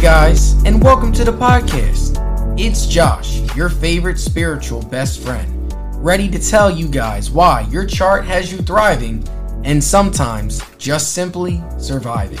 Guys, 0.00 0.54
and 0.64 0.82
welcome 0.82 1.12
to 1.12 1.24
the 1.24 1.30
podcast. 1.30 2.16
It's 2.58 2.86
Josh, 2.86 3.42
your 3.54 3.68
favorite 3.68 4.18
spiritual 4.18 4.80
best 4.80 5.20
friend, 5.20 5.70
ready 6.02 6.26
to 6.30 6.38
tell 6.38 6.70
you 6.70 6.88
guys 6.88 7.30
why 7.30 7.66
your 7.70 7.84
chart 7.84 8.24
has 8.24 8.50
you 8.50 8.56
thriving 8.60 9.22
and 9.62 9.84
sometimes 9.84 10.62
just 10.78 11.12
simply 11.12 11.62
surviving. 11.76 12.40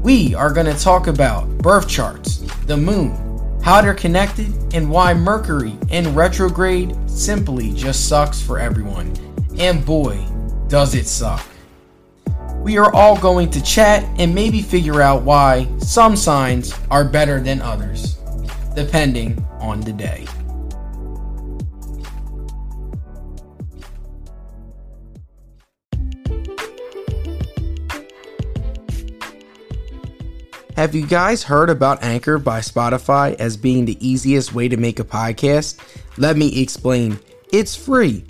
We 0.00 0.34
are 0.34 0.50
going 0.50 0.64
to 0.64 0.82
talk 0.82 1.08
about 1.08 1.46
birth 1.58 1.90
charts, 1.90 2.38
the 2.64 2.78
moon, 2.78 3.58
how 3.62 3.82
they're 3.82 3.92
connected, 3.92 4.50
and 4.72 4.90
why 4.90 5.12
Mercury 5.12 5.76
in 5.90 6.14
retrograde 6.14 6.96
simply 7.06 7.74
just 7.74 8.08
sucks 8.08 8.40
for 8.40 8.58
everyone. 8.58 9.14
And 9.58 9.84
boy, 9.84 10.24
does 10.68 10.94
it 10.94 11.06
suck. 11.06 11.46
We 12.66 12.78
are 12.78 12.92
all 12.92 13.16
going 13.16 13.50
to 13.50 13.62
chat 13.62 14.02
and 14.18 14.34
maybe 14.34 14.60
figure 14.60 15.00
out 15.00 15.22
why 15.22 15.68
some 15.78 16.16
signs 16.16 16.74
are 16.90 17.04
better 17.04 17.38
than 17.38 17.62
others, 17.62 18.14
depending 18.74 19.40
on 19.60 19.82
the 19.82 19.92
day. 19.92 20.26
Have 30.74 30.92
you 30.92 31.06
guys 31.06 31.44
heard 31.44 31.70
about 31.70 32.02
Anchor 32.02 32.36
by 32.38 32.58
Spotify 32.58 33.36
as 33.36 33.56
being 33.56 33.84
the 33.84 33.96
easiest 34.04 34.54
way 34.54 34.66
to 34.66 34.76
make 34.76 34.98
a 34.98 35.04
podcast? 35.04 35.78
Let 36.18 36.36
me 36.36 36.60
explain. 36.60 37.20
It's 37.52 37.76
free. 37.76 38.24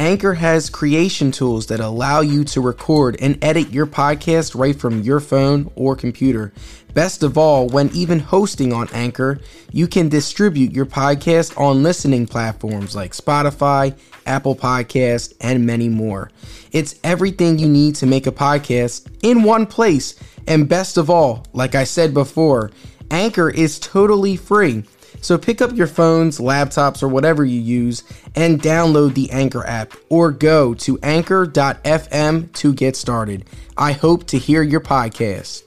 Anchor 0.00 0.32
has 0.32 0.70
creation 0.70 1.30
tools 1.30 1.66
that 1.66 1.78
allow 1.78 2.22
you 2.22 2.42
to 2.42 2.62
record 2.62 3.18
and 3.20 3.36
edit 3.44 3.70
your 3.70 3.86
podcast 3.86 4.58
right 4.58 4.74
from 4.74 5.02
your 5.02 5.20
phone 5.20 5.70
or 5.76 5.94
computer. 5.94 6.54
Best 6.94 7.22
of 7.22 7.36
all, 7.36 7.68
when 7.68 7.90
even 7.90 8.18
hosting 8.18 8.72
on 8.72 8.88
Anchor, 8.94 9.40
you 9.70 9.86
can 9.86 10.08
distribute 10.08 10.72
your 10.72 10.86
podcast 10.86 11.54
on 11.60 11.82
listening 11.82 12.26
platforms 12.26 12.96
like 12.96 13.12
Spotify, 13.12 13.94
Apple 14.24 14.56
Podcast, 14.56 15.34
and 15.38 15.66
many 15.66 15.90
more. 15.90 16.30
It's 16.72 16.98
everything 17.04 17.58
you 17.58 17.68
need 17.68 17.94
to 17.96 18.06
make 18.06 18.26
a 18.26 18.32
podcast 18.32 19.06
in 19.22 19.42
one 19.42 19.66
place. 19.66 20.18
And 20.46 20.66
best 20.66 20.96
of 20.96 21.10
all, 21.10 21.44
like 21.52 21.74
I 21.74 21.84
said 21.84 22.14
before, 22.14 22.70
Anchor 23.10 23.50
is 23.50 23.78
totally 23.78 24.36
free. 24.36 24.82
So 25.20 25.36
pick 25.38 25.60
up 25.60 25.72
your 25.72 25.86
phones, 25.86 26.38
laptops, 26.38 27.02
or 27.02 27.08
whatever 27.08 27.44
you 27.44 27.60
use 27.60 28.04
and 28.34 28.60
download 28.60 29.14
the 29.14 29.30
Anchor 29.30 29.66
app 29.66 29.92
or 30.08 30.30
go 30.30 30.74
to 30.74 30.98
anchor.fm 31.02 32.52
to 32.52 32.72
get 32.74 32.96
started. 32.96 33.44
I 33.76 33.92
hope 33.92 34.26
to 34.28 34.38
hear 34.38 34.62
your 34.62 34.80
podcast. 34.80 35.62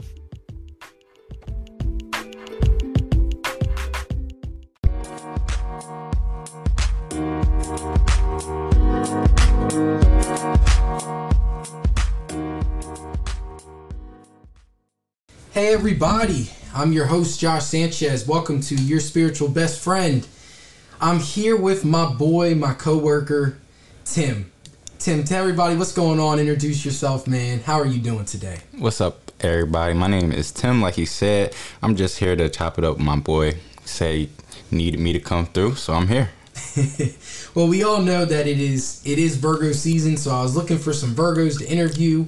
Hey 15.54 15.72
everybody, 15.72 16.50
I'm 16.76 16.92
your 16.92 17.06
host 17.06 17.40
Josh 17.40 17.66
Sanchez. 17.66 18.28
Welcome 18.28 18.60
to 18.62 18.74
Your 18.74 19.00
Spiritual 19.00 19.48
Best 19.48 19.80
Friend. 19.80 20.28
I'm 21.00 21.20
here 21.20 21.56
with 21.56 21.86
my 21.86 22.12
boy, 22.12 22.56
my 22.56 22.74
coworker, 22.74 23.60
Tim. 24.06 24.52
Tim, 24.98 25.24
tell 25.24 25.42
everybody 25.42 25.76
what's 25.76 25.92
going 25.92 26.20
on. 26.20 26.40
Introduce 26.40 26.84
yourself, 26.84 27.28
man. 27.28 27.60
How 27.60 27.80
are 27.80 27.86
you 27.86 28.00
doing 28.00 28.26
today? 28.26 28.62
What's 28.76 29.02
up, 29.02 29.32
everybody? 29.42 29.94
My 29.94 30.08
name 30.08 30.32
is 30.32 30.52
Tim. 30.52 30.82
Like 30.82 30.96
he 30.96 31.06
said, 31.06 31.54
I'm 31.84 31.96
just 31.96 32.18
here 32.18 32.36
to 32.36 32.50
chop 32.50 32.80
it 32.80 32.84
up 32.84 32.98
with 32.98 33.06
my 33.06 33.18
boy. 33.18 33.60
Say 33.86 34.30
needed 34.72 35.00
me 35.00 35.14
to 35.14 35.20
come 35.20 35.46
through, 35.46 35.76
so 35.76 35.94
I'm 35.94 36.08
here. 36.08 36.32
well, 37.54 37.68
we 37.68 37.84
all 37.84 38.02
know 38.02 38.26
that 38.26 38.48
it 38.48 38.60
is 38.60 39.00
it 39.06 39.20
is 39.20 39.38
Virgo 39.38 39.74
season, 39.74 40.18
so 40.18 40.32
I 40.32 40.42
was 40.42 40.56
looking 40.56 40.80
for 40.80 40.92
some 40.92 41.14
Virgos 41.14 41.60
to 41.60 41.72
interview 41.72 42.26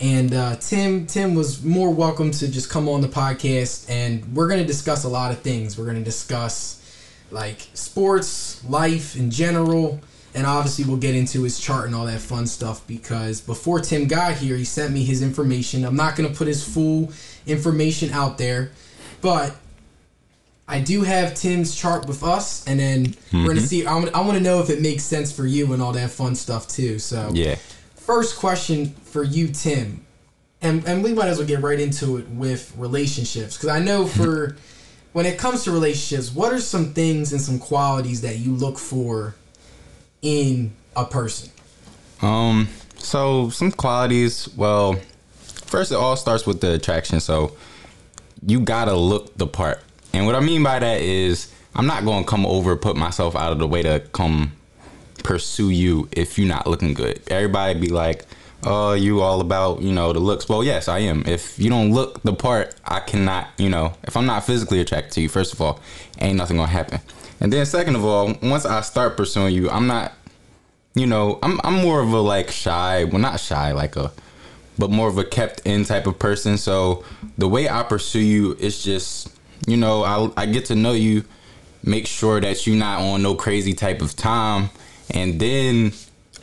and 0.00 0.34
uh, 0.34 0.56
Tim, 0.56 1.06
Tim 1.06 1.34
was 1.34 1.62
more 1.64 1.92
welcome 1.92 2.30
to 2.32 2.48
just 2.48 2.68
come 2.68 2.88
on 2.88 3.00
the 3.00 3.08
podcast, 3.08 3.88
and 3.90 4.34
we're 4.34 4.48
going 4.48 4.60
to 4.60 4.66
discuss 4.66 5.04
a 5.04 5.08
lot 5.08 5.32
of 5.32 5.38
things. 5.40 5.78
We're 5.78 5.84
going 5.84 5.96
to 5.96 6.04
discuss 6.04 6.82
like 7.30 7.60
sports, 7.74 8.62
life 8.64 9.16
in 9.16 9.30
general, 9.30 10.00
and 10.34 10.46
obviously 10.46 10.84
we'll 10.84 10.98
get 10.98 11.14
into 11.14 11.42
his 11.42 11.58
chart 11.58 11.86
and 11.86 11.94
all 11.94 12.06
that 12.06 12.20
fun 12.20 12.46
stuff. 12.46 12.86
Because 12.86 13.40
before 13.40 13.80
Tim 13.80 14.06
got 14.06 14.34
here, 14.34 14.56
he 14.56 14.64
sent 14.64 14.92
me 14.92 15.02
his 15.02 15.22
information. 15.22 15.84
I'm 15.84 15.96
not 15.96 16.14
going 16.14 16.30
to 16.30 16.36
put 16.36 16.46
his 16.46 16.62
full 16.62 17.10
information 17.46 18.10
out 18.10 18.36
there, 18.36 18.72
but 19.22 19.56
I 20.68 20.80
do 20.80 21.02
have 21.02 21.34
Tim's 21.34 21.74
chart 21.76 22.06
with 22.06 22.24
us, 22.24 22.66
and 22.66 22.78
then 22.80 23.06
mm-hmm. 23.06 23.38
we're 23.38 23.48
gonna 23.48 23.60
mm-hmm. 23.60 23.66
see. 23.66 23.86
I 23.86 24.20
want 24.20 24.36
to 24.36 24.40
know 24.40 24.60
if 24.60 24.68
it 24.68 24.82
makes 24.82 25.04
sense 25.04 25.32
for 25.32 25.46
you 25.46 25.72
and 25.72 25.80
all 25.80 25.92
that 25.92 26.10
fun 26.10 26.34
stuff 26.34 26.66
too. 26.66 26.98
So 26.98 27.30
yeah, 27.32 27.56
first 28.06 28.36
question 28.36 28.86
for 28.86 29.24
you, 29.24 29.48
Tim, 29.48 30.06
and 30.62 30.86
and 30.86 31.02
we 31.02 31.12
might 31.12 31.26
as 31.26 31.38
well 31.38 31.46
get 31.46 31.60
right 31.60 31.78
into 31.78 32.16
it 32.16 32.28
with 32.28 32.72
relationships 32.76 33.56
because 33.56 33.68
I 33.68 33.80
know 33.80 34.06
for 34.06 34.56
when 35.12 35.26
it 35.26 35.38
comes 35.38 35.64
to 35.64 35.72
relationships, 35.72 36.32
what 36.32 36.52
are 36.52 36.60
some 36.60 36.94
things 36.94 37.32
and 37.32 37.40
some 37.40 37.58
qualities 37.58 38.20
that 38.20 38.38
you 38.38 38.52
look 38.52 38.78
for 38.78 39.34
in 40.22 40.72
a 40.94 41.04
person? 41.04 41.50
Um, 42.22 42.68
so 42.96 43.50
some 43.50 43.72
qualities. 43.72 44.48
Well, 44.56 44.94
first 45.66 45.90
it 45.90 45.96
all 45.96 46.16
starts 46.16 46.46
with 46.46 46.60
the 46.60 46.74
attraction. 46.74 47.18
So 47.18 47.56
you 48.46 48.60
gotta 48.60 48.94
look 48.94 49.36
the 49.36 49.48
part, 49.48 49.82
and 50.12 50.26
what 50.26 50.36
I 50.36 50.40
mean 50.40 50.62
by 50.62 50.78
that 50.78 51.00
is 51.00 51.52
I'm 51.74 51.88
not 51.88 52.04
gonna 52.04 52.24
come 52.24 52.46
over, 52.46 52.76
put 52.76 52.96
myself 52.96 53.34
out 53.34 53.50
of 53.50 53.58
the 53.58 53.66
way 53.66 53.82
to 53.82 54.00
come 54.12 54.52
pursue 55.26 55.70
you 55.70 56.08
if 56.12 56.38
you're 56.38 56.46
not 56.46 56.68
looking 56.68 56.94
good. 56.94 57.20
Everybody 57.26 57.78
be 57.78 57.88
like, 57.88 58.24
"Oh, 58.64 58.92
you 58.92 59.20
all 59.20 59.40
about 59.40 59.82
you 59.82 59.92
know 59.92 60.12
the 60.12 60.20
looks." 60.20 60.48
Well, 60.48 60.62
yes, 60.62 60.86
I 60.86 61.00
am. 61.00 61.24
If 61.26 61.58
you 61.58 61.68
don't 61.68 61.92
look 61.92 62.22
the 62.22 62.32
part, 62.32 62.74
I 62.84 63.00
cannot. 63.00 63.48
You 63.58 63.68
know, 63.68 63.92
if 64.04 64.16
I'm 64.16 64.26
not 64.26 64.46
physically 64.46 64.80
attracted 64.80 65.12
to 65.14 65.20
you, 65.20 65.28
first 65.28 65.52
of 65.52 65.60
all, 65.60 65.80
ain't 66.20 66.36
nothing 66.36 66.56
gonna 66.56 66.68
happen. 66.68 67.00
And 67.40 67.52
then 67.52 67.66
second 67.66 67.96
of 67.96 68.04
all, 68.04 68.34
once 68.40 68.64
I 68.64 68.80
start 68.82 69.16
pursuing 69.16 69.52
you, 69.52 69.68
I'm 69.68 69.88
not. 69.88 70.12
You 70.94 71.06
know, 71.06 71.40
I'm 71.42 71.60
I'm 71.64 71.74
more 71.82 72.00
of 72.00 72.12
a 72.12 72.20
like 72.20 72.50
shy, 72.50 73.04
well 73.04 73.18
not 73.18 73.40
shy, 73.40 73.72
like 73.72 73.96
a 73.96 74.12
but 74.78 74.90
more 74.90 75.08
of 75.08 75.18
a 75.18 75.24
kept 75.24 75.60
in 75.64 75.84
type 75.84 76.06
of 76.06 76.18
person. 76.18 76.56
So 76.56 77.04
the 77.36 77.48
way 77.48 77.68
I 77.68 77.82
pursue 77.82 78.20
you 78.20 78.56
is 78.60 78.82
just, 78.82 79.28
you 79.66 79.76
know, 79.76 80.04
I 80.04 80.42
I 80.42 80.46
get 80.46 80.66
to 80.66 80.76
know 80.76 80.92
you, 80.92 81.24
make 81.82 82.06
sure 82.06 82.40
that 82.40 82.66
you're 82.66 82.76
not 82.76 83.00
on 83.00 83.22
no 83.22 83.34
crazy 83.34 83.74
type 83.74 84.00
of 84.00 84.14
time 84.14 84.70
and 85.10 85.40
then 85.40 85.92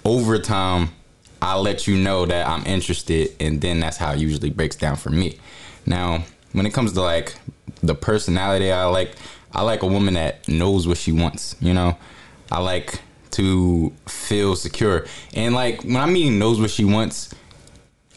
over 0.06 0.40
time 0.40 0.90
I'll 1.42 1.62
let 1.62 1.88
you 1.88 1.98
know 1.98 2.26
that 2.26 2.48
I'm 2.48 2.66
interested 2.66 3.36
and 3.40 3.60
then 3.60 3.82
that's 3.82 3.98
how 3.98 4.14
it 4.14 4.20
usually 4.20 4.50
breaks 4.50 4.78
down 4.78 4.96
for 4.96 5.10
me. 5.10 5.40
Now, 5.86 6.24
when 6.54 6.66
it 6.66 6.74
comes 6.74 6.94
to 6.94 7.02
like 7.02 7.36
the 7.82 7.96
personality 7.96 8.72
I 8.72 8.86
like 8.86 9.16
I 9.54 9.62
like 9.62 9.84
a 9.84 9.88
woman 9.88 10.16
that 10.16 10.48
knows 10.48 10.88
what 10.88 10.98
she 10.98 11.12
wants, 11.12 11.56
you 11.60 11.74
know? 11.74 11.98
I 12.52 12.60
like 12.60 13.02
to 13.32 13.92
feel 14.08 14.56
secure. 14.56 15.06
And 15.34 15.54
like 15.54 15.84
when 15.84 15.98
I 15.98 16.06
mean 16.06 16.40
knows 16.40 16.60
what 16.60 16.72
she 16.72 16.86
wants, 16.86 17.34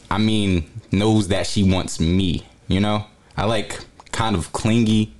I 0.09 0.17
mean 0.17 0.69
knows 0.91 1.27
that 1.27 1.45
she 1.45 1.69
wants 1.69 1.99
me, 1.99 2.45
you 2.67 2.79
know? 2.79 3.05
I 3.35 3.45
like 3.45 3.79
kind 4.11 4.35
of 4.35 4.51
clingy, 4.51 5.13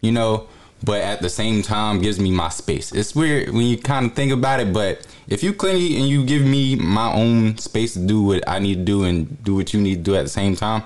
you 0.00 0.12
know, 0.12 0.48
but 0.84 1.00
at 1.00 1.20
the 1.20 1.28
same 1.28 1.62
time 1.62 2.00
gives 2.00 2.18
me 2.18 2.30
my 2.30 2.48
space. 2.48 2.92
It's 2.92 3.14
weird 3.14 3.50
when 3.50 3.66
you 3.66 3.78
kind 3.78 4.06
of 4.06 4.14
think 4.14 4.32
about 4.32 4.60
it, 4.60 4.72
but 4.72 5.06
if 5.26 5.42
you 5.42 5.52
clingy 5.52 5.96
and 5.96 6.08
you 6.08 6.24
give 6.24 6.42
me 6.42 6.76
my 6.76 7.12
own 7.12 7.58
space 7.58 7.94
to 7.94 8.00
do 8.00 8.22
what 8.22 8.48
I 8.48 8.58
need 8.58 8.76
to 8.76 8.84
do 8.84 9.04
and 9.04 9.42
do 9.44 9.54
what 9.54 9.74
you 9.74 9.80
need 9.80 9.96
to 9.96 10.02
do 10.02 10.14
at 10.14 10.22
the 10.22 10.28
same 10.28 10.56
time, 10.56 10.84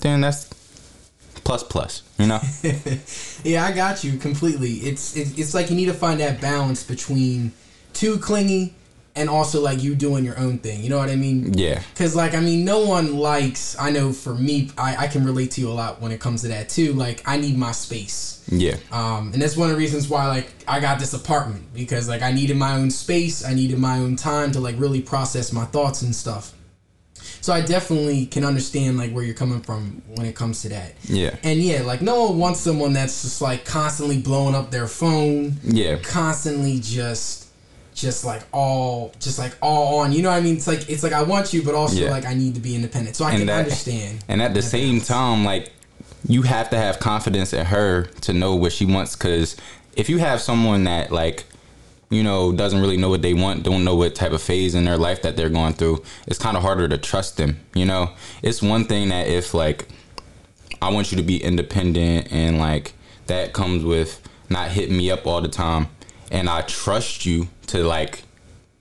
then 0.00 0.20
that's 0.20 0.48
plus 1.44 1.62
plus, 1.62 2.02
you 2.18 2.26
know? 2.26 2.40
yeah, 3.44 3.64
I 3.64 3.72
got 3.72 4.04
you 4.04 4.18
completely. 4.18 4.72
It's 4.74 5.16
it's 5.16 5.54
like 5.54 5.70
you 5.70 5.76
need 5.76 5.86
to 5.86 5.94
find 5.94 6.20
that 6.20 6.40
balance 6.40 6.82
between 6.84 7.52
too 7.94 8.18
clingy 8.18 8.74
and 9.18 9.28
also 9.28 9.60
like 9.60 9.82
you 9.82 9.94
doing 9.94 10.24
your 10.24 10.38
own 10.38 10.58
thing. 10.58 10.82
You 10.82 10.88
know 10.88 10.98
what 10.98 11.10
I 11.10 11.16
mean? 11.16 11.52
Yeah. 11.54 11.82
Because 11.92 12.14
like 12.14 12.34
I 12.34 12.40
mean, 12.40 12.64
no 12.64 12.86
one 12.86 13.16
likes. 13.16 13.76
I 13.78 13.90
know 13.90 14.12
for 14.12 14.34
me, 14.34 14.70
I 14.78 14.96
I 14.96 15.06
can 15.08 15.24
relate 15.24 15.50
to 15.52 15.60
you 15.60 15.68
a 15.68 15.72
lot 15.72 16.00
when 16.00 16.12
it 16.12 16.20
comes 16.20 16.42
to 16.42 16.48
that 16.48 16.68
too. 16.68 16.92
Like 16.92 17.22
I 17.26 17.36
need 17.36 17.58
my 17.58 17.72
space. 17.72 18.44
Yeah. 18.50 18.76
Um, 18.92 19.32
and 19.32 19.42
that's 19.42 19.56
one 19.56 19.68
of 19.68 19.76
the 19.76 19.78
reasons 19.78 20.08
why 20.08 20.26
like 20.28 20.50
I 20.66 20.80
got 20.80 20.98
this 20.98 21.12
apartment 21.12 21.74
because 21.74 22.08
like 22.08 22.22
I 22.22 22.32
needed 22.32 22.56
my 22.56 22.74
own 22.74 22.90
space. 22.90 23.44
I 23.44 23.54
needed 23.54 23.78
my 23.78 23.98
own 23.98 24.16
time 24.16 24.52
to 24.52 24.60
like 24.60 24.78
really 24.78 25.02
process 25.02 25.52
my 25.52 25.64
thoughts 25.64 26.02
and 26.02 26.14
stuff. 26.14 26.54
So 27.40 27.52
I 27.52 27.60
definitely 27.60 28.26
can 28.26 28.44
understand 28.44 28.98
like 28.98 29.12
where 29.12 29.24
you're 29.24 29.34
coming 29.34 29.60
from 29.60 30.02
when 30.14 30.26
it 30.26 30.34
comes 30.34 30.62
to 30.62 30.68
that. 30.70 30.94
Yeah. 31.04 31.36
And 31.42 31.60
yeah, 31.60 31.82
like 31.82 32.02
no 32.02 32.26
one 32.26 32.38
wants 32.38 32.60
someone 32.60 32.92
that's 32.92 33.22
just 33.22 33.42
like 33.42 33.64
constantly 33.64 34.18
blowing 34.18 34.54
up 34.54 34.70
their 34.70 34.86
phone. 34.86 35.56
Yeah. 35.62 35.96
Constantly 35.96 36.80
just 36.80 37.47
just 37.98 38.24
like 38.24 38.42
all 38.52 39.12
just 39.18 39.38
like 39.38 39.56
all 39.60 39.98
on 39.98 40.12
you 40.12 40.22
know 40.22 40.30
what 40.30 40.36
i 40.36 40.40
mean 40.40 40.56
it's 40.56 40.66
like 40.66 40.88
it's 40.88 41.02
like 41.02 41.12
i 41.12 41.22
want 41.22 41.52
you 41.52 41.62
but 41.62 41.74
also 41.74 41.96
yeah. 41.96 42.10
like 42.10 42.24
i 42.24 42.34
need 42.34 42.54
to 42.54 42.60
be 42.60 42.74
independent 42.74 43.16
so 43.16 43.24
i 43.24 43.30
and 43.30 43.38
can 43.38 43.46
that, 43.48 43.58
understand 43.60 44.24
and 44.28 44.40
at 44.40 44.54
the 44.54 44.62
same 44.62 45.00
time 45.00 45.44
like 45.44 45.72
you 46.26 46.42
have 46.42 46.70
to 46.70 46.76
have 46.76 46.98
confidence 46.98 47.52
in 47.52 47.66
her 47.66 48.04
to 48.22 48.32
know 48.32 48.54
what 48.54 48.72
she 48.72 48.84
wants. 48.84 49.14
Because 49.14 49.56
if 49.94 50.08
you 50.08 50.18
have 50.18 50.40
someone 50.40 50.84
that 50.84 51.12
like 51.12 51.44
you 52.10 52.22
know 52.22 52.52
doesn't 52.52 52.80
really 52.80 52.96
know 52.96 53.10
what 53.10 53.22
they 53.22 53.34
want, 53.34 53.62
don't 53.62 53.84
know 53.84 53.94
what 53.94 54.14
type 54.14 54.32
of 54.32 54.42
phase 54.42 54.74
in 54.74 54.84
their 54.84 54.98
life 54.98 55.22
that 55.22 55.36
they're 55.36 55.50
going 55.50 55.74
through, 55.74 56.02
it's 56.26 56.38
kind 56.38 56.56
of 56.56 56.62
harder 56.62 56.88
to 56.88 56.98
trust 56.98 57.36
them. 57.36 57.60
You 57.74 57.86
know, 57.86 58.10
it's 58.42 58.62
one 58.62 58.84
thing 58.84 59.10
that 59.10 59.28
if 59.28 59.54
like 59.54 59.88
I 60.80 60.90
want 60.90 61.12
you 61.12 61.16
to 61.18 61.24
be 61.24 61.42
independent 61.42 62.32
and 62.32 62.58
like 62.58 62.94
that 63.26 63.52
comes 63.52 63.84
with 63.84 64.20
not 64.48 64.70
hitting 64.70 64.96
me 64.96 65.10
up 65.10 65.26
all 65.26 65.42
the 65.42 65.48
time 65.48 65.88
and 66.30 66.48
I 66.48 66.62
trust 66.62 67.26
you 67.26 67.48
to 67.68 67.82
like 67.82 68.22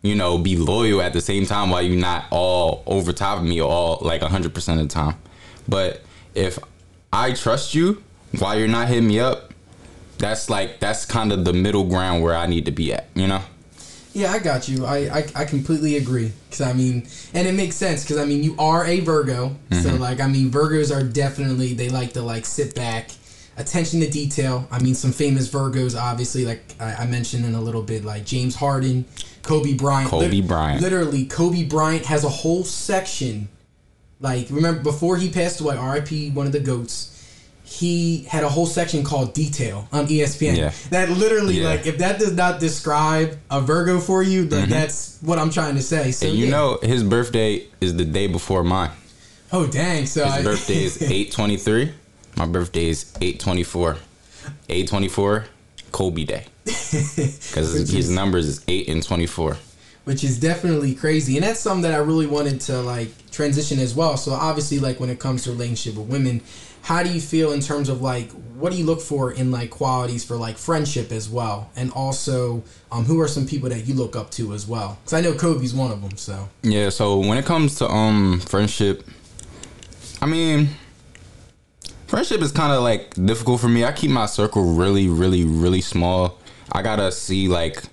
you 0.01 0.15
know 0.15 0.37
be 0.37 0.55
loyal 0.55 1.01
at 1.01 1.13
the 1.13 1.21
same 1.21 1.45
time 1.45 1.69
while 1.69 1.81
you're 1.81 1.99
not 1.99 2.25
all 2.31 2.83
over 2.85 3.13
top 3.13 3.39
of 3.39 3.43
me 3.43 3.61
all 3.61 3.99
like 4.01 4.21
100% 4.21 4.73
of 4.73 4.77
the 4.79 4.87
time. 4.87 5.15
But 5.67 6.01
if 6.33 6.59
I 7.11 7.33
trust 7.33 7.73
you 7.75 8.03
while 8.39 8.57
you're 8.57 8.67
not 8.67 8.87
hitting 8.87 9.07
me 9.07 9.19
up, 9.19 9.53
that's 10.17 10.49
like 10.49 10.79
that's 10.79 11.05
kind 11.05 11.31
of 11.31 11.45
the 11.45 11.53
middle 11.53 11.83
ground 11.83 12.23
where 12.23 12.35
I 12.35 12.47
need 12.47 12.65
to 12.65 12.71
be 12.71 12.93
at, 12.93 13.07
you 13.13 13.27
know? 13.27 13.41
Yeah, 14.13 14.31
I 14.31 14.39
got 14.39 14.67
you. 14.67 14.85
I 14.85 14.97
I, 14.97 15.27
I 15.35 15.45
completely 15.45 15.97
agree. 15.97 16.31
Cause 16.49 16.61
I 16.61 16.73
mean, 16.73 17.07
and 17.33 17.47
it 17.47 17.53
makes 17.53 17.75
sense. 17.75 18.07
Cause 18.07 18.17
I 18.17 18.25
mean, 18.25 18.43
you 18.43 18.55
are 18.57 18.83
a 18.85 18.99
Virgo, 19.01 19.55
mm-hmm. 19.69 19.81
so 19.81 19.95
like 19.95 20.19
I 20.19 20.27
mean, 20.27 20.49
Virgos 20.49 20.95
are 20.95 21.03
definitely 21.03 21.73
they 21.73 21.89
like 21.89 22.13
to 22.13 22.21
like 22.21 22.45
sit 22.45 22.73
back, 22.73 23.11
attention 23.57 23.99
to 23.99 24.09
detail. 24.09 24.67
I 24.71 24.81
mean, 24.81 24.95
some 24.95 25.11
famous 25.11 25.49
Virgos, 25.49 25.99
obviously, 25.99 26.45
like 26.45 26.63
I, 26.79 26.93
I 26.93 27.05
mentioned 27.07 27.45
in 27.45 27.55
a 27.55 27.61
little 27.61 27.81
bit, 27.81 28.05
like 28.05 28.25
James 28.25 28.55
Harden, 28.55 29.05
Kobe 29.43 29.73
Bryant. 29.73 30.09
Kobe 30.09 30.29
Lit- 30.29 30.47
Bryant. 30.47 30.81
Literally, 30.81 31.25
Kobe 31.25 31.63
Bryant 31.63 32.05
has 32.05 32.23
a 32.23 32.29
whole 32.29 32.63
section. 32.63 33.49
Like 34.19 34.47
remember 34.49 34.81
before 34.81 35.17
he 35.17 35.29
passed 35.29 35.59
away, 35.59 35.75
R.I.P. 35.75 36.31
One 36.31 36.47
of 36.47 36.51
the 36.51 36.59
goats 36.59 37.13
he 37.67 38.23
had 38.23 38.45
a 38.45 38.49
whole 38.49 38.65
section 38.65 39.03
called 39.03 39.33
detail 39.33 39.89
on 39.91 40.07
espn 40.07 40.55
yeah. 40.55 40.71
that 40.89 41.09
literally 41.09 41.55
yeah. 41.55 41.67
like 41.67 41.85
if 41.85 41.97
that 41.97 42.17
does 42.17 42.31
not 42.31 42.61
describe 42.61 43.37
a 43.51 43.59
virgo 43.59 43.99
for 43.99 44.23
you 44.23 44.45
then 44.45 44.63
mm-hmm. 44.63 44.71
that's 44.71 45.19
what 45.21 45.37
i'm 45.37 45.49
trying 45.49 45.75
to 45.75 45.81
say 45.81 46.11
so 46.11 46.27
and 46.27 46.37
you 46.37 46.45
yeah. 46.45 46.51
know 46.51 46.79
his 46.81 47.03
birthday 47.03 47.61
is 47.81 47.97
the 47.97 48.05
day 48.05 48.25
before 48.25 48.63
mine 48.63 48.89
oh 49.51 49.67
dang 49.67 50.05
so 50.05 50.23
his 50.23 50.33
I, 50.33 50.43
birthday 50.43 50.83
is 50.85 51.01
823 51.01 51.91
my 52.37 52.45
birthday 52.45 52.87
is 52.87 53.11
824 53.19 53.97
824 54.69 55.45
kobe 55.91 56.23
day. 56.23 56.45
Because 56.65 57.89
his 57.89 58.09
numbers 58.09 58.47
is 58.47 58.63
8 58.67 58.87
and 58.89 59.03
24 59.03 59.57
which 60.03 60.23
is 60.23 60.39
definitely 60.39 60.95
crazy. 60.95 61.35
And 61.35 61.43
that's 61.45 61.59
something 61.59 61.81
that 61.81 61.93
i 61.93 61.97
really 61.97 62.27
wanted 62.27 62.61
to 62.61 62.81
like 62.81 63.09
transition 63.29 63.77
as 63.77 63.93
well. 63.93 64.15
So 64.15 64.31
obviously 64.31 64.79
like 64.79 65.01
when 65.01 65.09
it 65.09 65.19
comes 65.19 65.43
to 65.43 65.51
relationship 65.51 65.95
with 65.95 66.07
women 66.07 66.41
how 66.83 67.03
do 67.03 67.09
you 67.09 67.19
feel 67.19 67.51
in 67.51 67.59
terms 67.59 67.89
of 67.89 68.01
like 68.01 68.31
what 68.55 68.71
do 68.71 68.77
you 68.77 68.85
look 68.85 69.01
for 69.01 69.33
in 69.33 69.51
like 69.51 69.69
qualities 69.69 70.23
for 70.23 70.37
like 70.37 70.57
friendship 70.57 71.11
as 71.11 71.29
well? 71.29 71.69
And 71.75 71.91
also 71.91 72.63
um, 72.89 73.03
who 73.03 73.19
are 73.19 73.27
some 73.27 73.45
people 73.45 73.67
that 73.67 73.85
you 73.85 73.93
look 73.95 74.15
up 74.15 74.31
to 74.31 74.53
as 74.53 74.65
well? 74.65 74.97
Because 75.03 75.13
i 75.13 75.21
know 75.21 75.33
kobe's 75.33 75.73
one 75.73 75.91
of 75.91 76.01
them 76.01 76.15
so. 76.15 76.47
Yeah 76.63 76.87
so 76.89 77.19
when 77.19 77.37
it 77.37 77.45
comes 77.45 77.75
to 77.79 77.89
um 77.89 78.39
friendship 78.39 79.05
i 80.21 80.25
mean 80.25 80.69
friendship 82.07 82.41
is 82.41 82.51
kind 82.51 82.73
of 82.73 82.81
like 82.81 83.13
difficult 83.25 83.59
for 83.59 83.67
me 83.67 83.83
i 83.85 83.91
keep 83.91 84.09
my 84.09 84.25
circle 84.25 84.73
really 84.73 85.07
really 85.07 85.45
really 85.45 85.81
small 85.81 86.37
i 86.71 86.81
gotta 86.81 87.11
see 87.11 87.47
like 87.47 87.83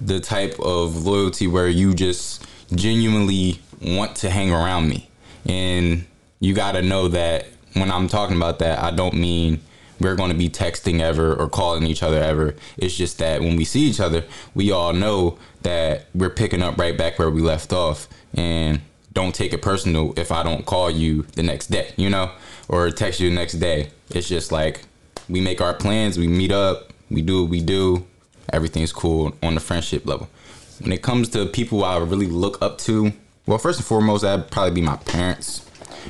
the 0.00 0.20
type 0.20 0.58
of 0.60 1.04
loyalty 1.06 1.46
where 1.46 1.68
you 1.68 1.94
just 1.94 2.44
genuinely 2.74 3.60
want 3.80 4.16
to 4.16 4.28
hang 4.28 4.50
around 4.50 4.88
me 4.88 5.08
and 5.46 6.04
you 6.40 6.54
gotta 6.54 6.82
know 6.82 7.08
that 7.08 7.46
when 7.76 7.90
I'm 7.90 8.08
talking 8.08 8.36
about 8.36 8.58
that, 8.60 8.82
I 8.82 8.90
don't 8.90 9.14
mean 9.14 9.60
we're 10.00 10.16
going 10.16 10.30
to 10.30 10.36
be 10.36 10.48
texting 10.48 11.00
ever 11.00 11.34
or 11.34 11.48
calling 11.48 11.84
each 11.84 12.02
other 12.02 12.22
ever. 12.22 12.54
It's 12.76 12.96
just 12.96 13.18
that 13.18 13.40
when 13.40 13.56
we 13.56 13.64
see 13.64 13.80
each 13.80 14.00
other, 14.00 14.24
we 14.54 14.70
all 14.70 14.92
know 14.92 15.38
that 15.62 16.06
we're 16.14 16.30
picking 16.30 16.62
up 16.62 16.78
right 16.78 16.96
back 16.96 17.18
where 17.18 17.30
we 17.30 17.40
left 17.40 17.72
off. 17.72 18.08
And 18.34 18.80
don't 19.16 19.34
take 19.34 19.54
it 19.54 19.62
personal 19.62 20.12
if 20.18 20.30
I 20.30 20.42
don't 20.42 20.66
call 20.66 20.90
you 20.90 21.22
the 21.36 21.42
next 21.42 21.68
day, 21.68 21.90
you 21.96 22.10
know, 22.10 22.30
or 22.68 22.90
text 22.90 23.18
you 23.18 23.30
the 23.30 23.34
next 23.34 23.54
day. 23.54 23.88
It's 24.10 24.28
just 24.28 24.52
like 24.52 24.82
we 25.26 25.40
make 25.40 25.62
our 25.62 25.72
plans, 25.72 26.18
we 26.18 26.28
meet 26.28 26.52
up, 26.52 26.92
we 27.10 27.22
do 27.22 27.40
what 27.40 27.50
we 27.50 27.62
do, 27.62 28.06
everything's 28.52 28.92
cool 28.92 29.32
on 29.42 29.54
the 29.54 29.60
friendship 29.60 30.04
level. 30.04 30.28
When 30.80 30.92
it 30.92 31.00
comes 31.00 31.30
to 31.30 31.46
people 31.46 31.82
I 31.82 31.96
really 31.96 32.26
look 32.26 32.60
up 32.60 32.76
to, 32.80 33.14
well, 33.46 33.56
first 33.56 33.78
and 33.78 33.86
foremost, 33.86 34.22
that'd 34.22 34.50
probably 34.50 34.74
be 34.74 34.82
my 34.82 34.96
parents. 34.96 35.64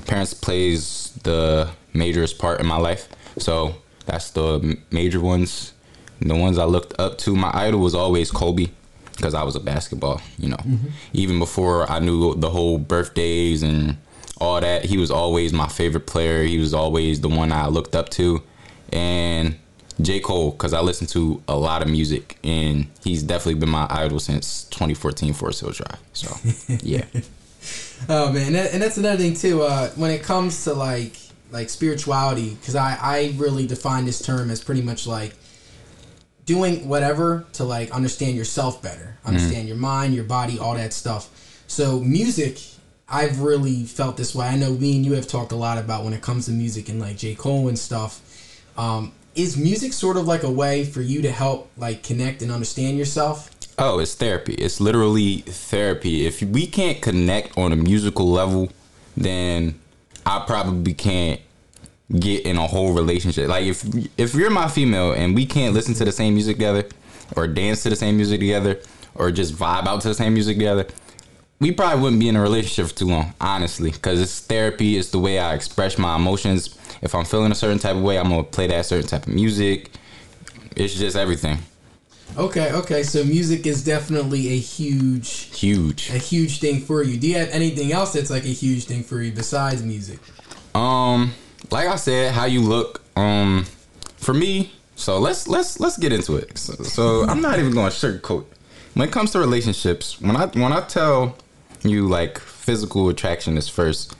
Parents 0.06 0.34
plays 0.34 1.12
the 1.22 1.70
majorest 1.94 2.38
part 2.38 2.58
in 2.58 2.66
my 2.66 2.76
life. 2.76 3.08
So 3.38 3.76
that's 4.04 4.30
the 4.30 4.78
major 4.90 5.20
ones. 5.20 5.72
The 6.20 6.34
ones 6.34 6.58
I 6.58 6.64
looked 6.64 6.98
up 6.98 7.18
to. 7.18 7.36
My 7.36 7.52
idol 7.54 7.80
was 7.80 7.94
always 7.94 8.32
Kobe 8.32 8.66
because 9.16 9.34
I 9.34 9.42
was 9.42 9.56
a 9.56 9.60
basketball. 9.60 10.20
You 10.38 10.50
know, 10.50 10.56
mm-hmm. 10.56 10.88
even 11.12 11.38
before 11.38 11.90
I 11.90 11.98
knew 11.98 12.34
the 12.34 12.50
whole 12.50 12.78
birthdays 12.78 13.62
and 13.62 13.96
all 14.38 14.60
that, 14.60 14.84
he 14.84 14.98
was 14.98 15.10
always 15.10 15.52
my 15.52 15.68
favorite 15.68 16.06
player. 16.06 16.44
He 16.44 16.58
was 16.58 16.74
always 16.74 17.20
the 17.20 17.28
one 17.28 17.52
I 17.52 17.66
looked 17.68 17.94
up 17.94 18.10
to, 18.10 18.42
and 18.92 19.56
J 20.00 20.20
Cole 20.20 20.50
because 20.50 20.72
I 20.72 20.80
listened 20.80 21.08
to 21.10 21.42
a 21.48 21.56
lot 21.56 21.82
of 21.82 21.88
music 21.88 22.38
and 22.44 22.86
he's 23.02 23.22
definitely 23.22 23.60
been 23.60 23.70
my 23.70 23.86
idol 23.88 24.20
since 24.20 24.64
2014 24.64 25.32
Forest 25.32 25.60
Hill 25.60 25.70
Drive. 25.70 25.98
So 26.12 26.36
yeah. 26.82 27.04
oh 28.08 28.32
man, 28.32 28.54
and 28.54 28.82
that's 28.82 28.98
another 28.98 29.16
thing 29.16 29.34
too. 29.34 29.62
Uh, 29.62 29.88
when 29.90 30.10
it 30.10 30.22
comes 30.22 30.64
to 30.64 30.74
like 30.74 31.16
like 31.50 31.70
spirituality, 31.70 32.54
because 32.54 32.76
I 32.76 32.98
I 33.00 33.34
really 33.36 33.66
define 33.66 34.04
this 34.04 34.20
term 34.20 34.50
as 34.50 34.62
pretty 34.62 34.82
much 34.82 35.06
like 35.06 35.34
doing 36.46 36.88
whatever 36.88 37.44
to 37.54 37.64
like 37.64 37.90
understand 37.90 38.36
yourself 38.36 38.80
better, 38.80 39.16
mm-hmm. 39.18 39.28
understand 39.28 39.64
mm 39.64 39.68
your 39.68 39.76
mind, 39.76 40.14
your 40.14 40.24
body, 40.24 40.58
all 40.58 40.74
that 40.74 40.92
stuff. 40.92 41.28
So 41.66 42.00
music, 42.00 42.60
I've 43.08 43.40
really 43.40 43.84
felt 43.84 44.16
this 44.16 44.34
way. 44.34 44.46
I 44.46 44.56
know 44.56 44.72
me 44.72 44.96
and 44.96 45.04
you 45.04 45.14
have 45.14 45.26
talked 45.26 45.52
a 45.52 45.56
lot 45.56 45.76
about 45.76 46.04
when 46.04 46.12
it 46.12 46.22
comes 46.22 46.46
to 46.46 46.52
music 46.52 46.88
and 46.88 47.00
like 47.00 47.16
J 47.16 47.34
Cole 47.34 47.68
and 47.68 47.78
stuff. 47.78 48.22
Um, 48.78 49.12
is 49.34 49.56
music 49.56 49.92
sort 49.92 50.16
of 50.16 50.26
like 50.26 50.44
a 50.44 50.50
way 50.50 50.84
for 50.84 51.02
you 51.02 51.22
to 51.22 51.30
help 51.30 51.70
like 51.76 52.02
connect 52.02 52.42
and 52.42 52.50
understand 52.50 52.96
yourself? 52.96 53.50
Oh, 53.78 53.98
it's 53.98 54.14
therapy. 54.14 54.54
It's 54.54 54.80
literally 54.80 55.38
therapy. 55.38 56.26
If 56.26 56.40
we 56.40 56.66
can't 56.66 57.02
connect 57.02 57.58
on 57.58 57.72
a 57.72 57.76
musical 57.76 58.26
level, 58.26 58.70
then 59.16 59.78
I 60.24 60.44
probably 60.46 60.94
can't 60.94 61.40
get 62.12 62.46
in 62.46 62.56
a 62.56 62.66
whole 62.66 62.92
relationship. 62.92 63.48
Like 63.48 63.64
if 63.64 63.84
if 64.16 64.34
you're 64.34 64.50
my 64.50 64.68
female 64.68 65.12
and 65.12 65.34
we 65.34 65.46
can't 65.46 65.74
listen 65.74 65.94
to 65.94 66.04
the 66.04 66.12
same 66.12 66.34
music 66.34 66.56
together, 66.56 66.84
or 67.34 67.46
dance 67.46 67.82
to 67.82 67.90
the 67.90 67.96
same 67.96 68.16
music 68.16 68.40
together, 68.40 68.80
or 69.14 69.30
just 69.30 69.54
vibe 69.54 69.86
out 69.86 70.00
to 70.02 70.08
the 70.08 70.14
same 70.14 70.34
music 70.34 70.56
together, 70.56 70.86
we 71.58 71.72
probably 71.72 72.02
wouldn't 72.02 72.20
be 72.20 72.28
in 72.28 72.36
a 72.36 72.42
relationship 72.42 72.88
for 72.88 72.98
too 72.98 73.06
long, 73.06 73.34
honestly. 73.40 73.90
Because 73.90 74.20
it's 74.20 74.40
therapy. 74.40 74.96
It's 74.96 75.10
the 75.10 75.18
way 75.18 75.38
I 75.38 75.54
express 75.54 75.98
my 75.98 76.16
emotions. 76.16 76.78
If 77.02 77.14
I'm 77.14 77.24
feeling 77.24 77.52
a 77.52 77.54
certain 77.54 77.78
type 77.78 77.96
of 77.96 78.02
way, 78.02 78.18
I'm 78.18 78.28
gonna 78.28 78.44
play 78.44 78.66
that 78.68 78.86
certain 78.86 79.06
type 79.06 79.26
of 79.26 79.32
music. 79.32 79.90
It's 80.76 80.94
just 80.94 81.16
everything. 81.16 81.58
Okay, 82.36 82.70
okay. 82.72 83.02
So 83.02 83.24
music 83.24 83.66
is 83.66 83.82
definitely 83.82 84.48
a 84.48 84.58
huge, 84.58 85.56
huge, 85.56 86.10
a 86.10 86.18
huge 86.18 86.60
thing 86.60 86.80
for 86.80 87.02
you. 87.02 87.16
Do 87.16 87.26
you 87.28 87.38
have 87.38 87.48
anything 87.48 87.92
else 87.92 88.12
that's 88.12 88.30
like 88.30 88.44
a 88.44 88.48
huge 88.48 88.84
thing 88.84 89.02
for 89.02 89.22
you 89.22 89.32
besides 89.32 89.82
music? 89.82 90.18
Um, 90.74 91.32
like 91.70 91.88
I 91.88 91.96
said, 91.96 92.32
how 92.32 92.44
you 92.44 92.60
look. 92.60 93.02
Um, 93.16 93.66
for 94.16 94.34
me, 94.34 94.72
so 94.96 95.18
let's 95.18 95.46
let's 95.46 95.78
let's 95.80 95.96
get 95.96 96.12
into 96.12 96.36
it. 96.36 96.58
So, 96.58 96.74
so 96.82 97.24
I'm 97.24 97.40
not 97.40 97.58
even 97.58 97.72
going 97.72 97.90
to 97.90 97.96
sugarcoat. 97.96 98.44
When 98.94 99.08
it 99.08 99.12
comes 99.12 99.32
to 99.32 99.38
relationships, 99.38 100.20
when 100.20 100.36
I 100.36 100.46
when 100.46 100.72
I 100.72 100.80
tell 100.80 101.36
you 101.82 102.08
like 102.08 102.38
physical 102.38 103.08
attraction 103.08 103.56
is 103.56 103.68
first, 103.68 104.16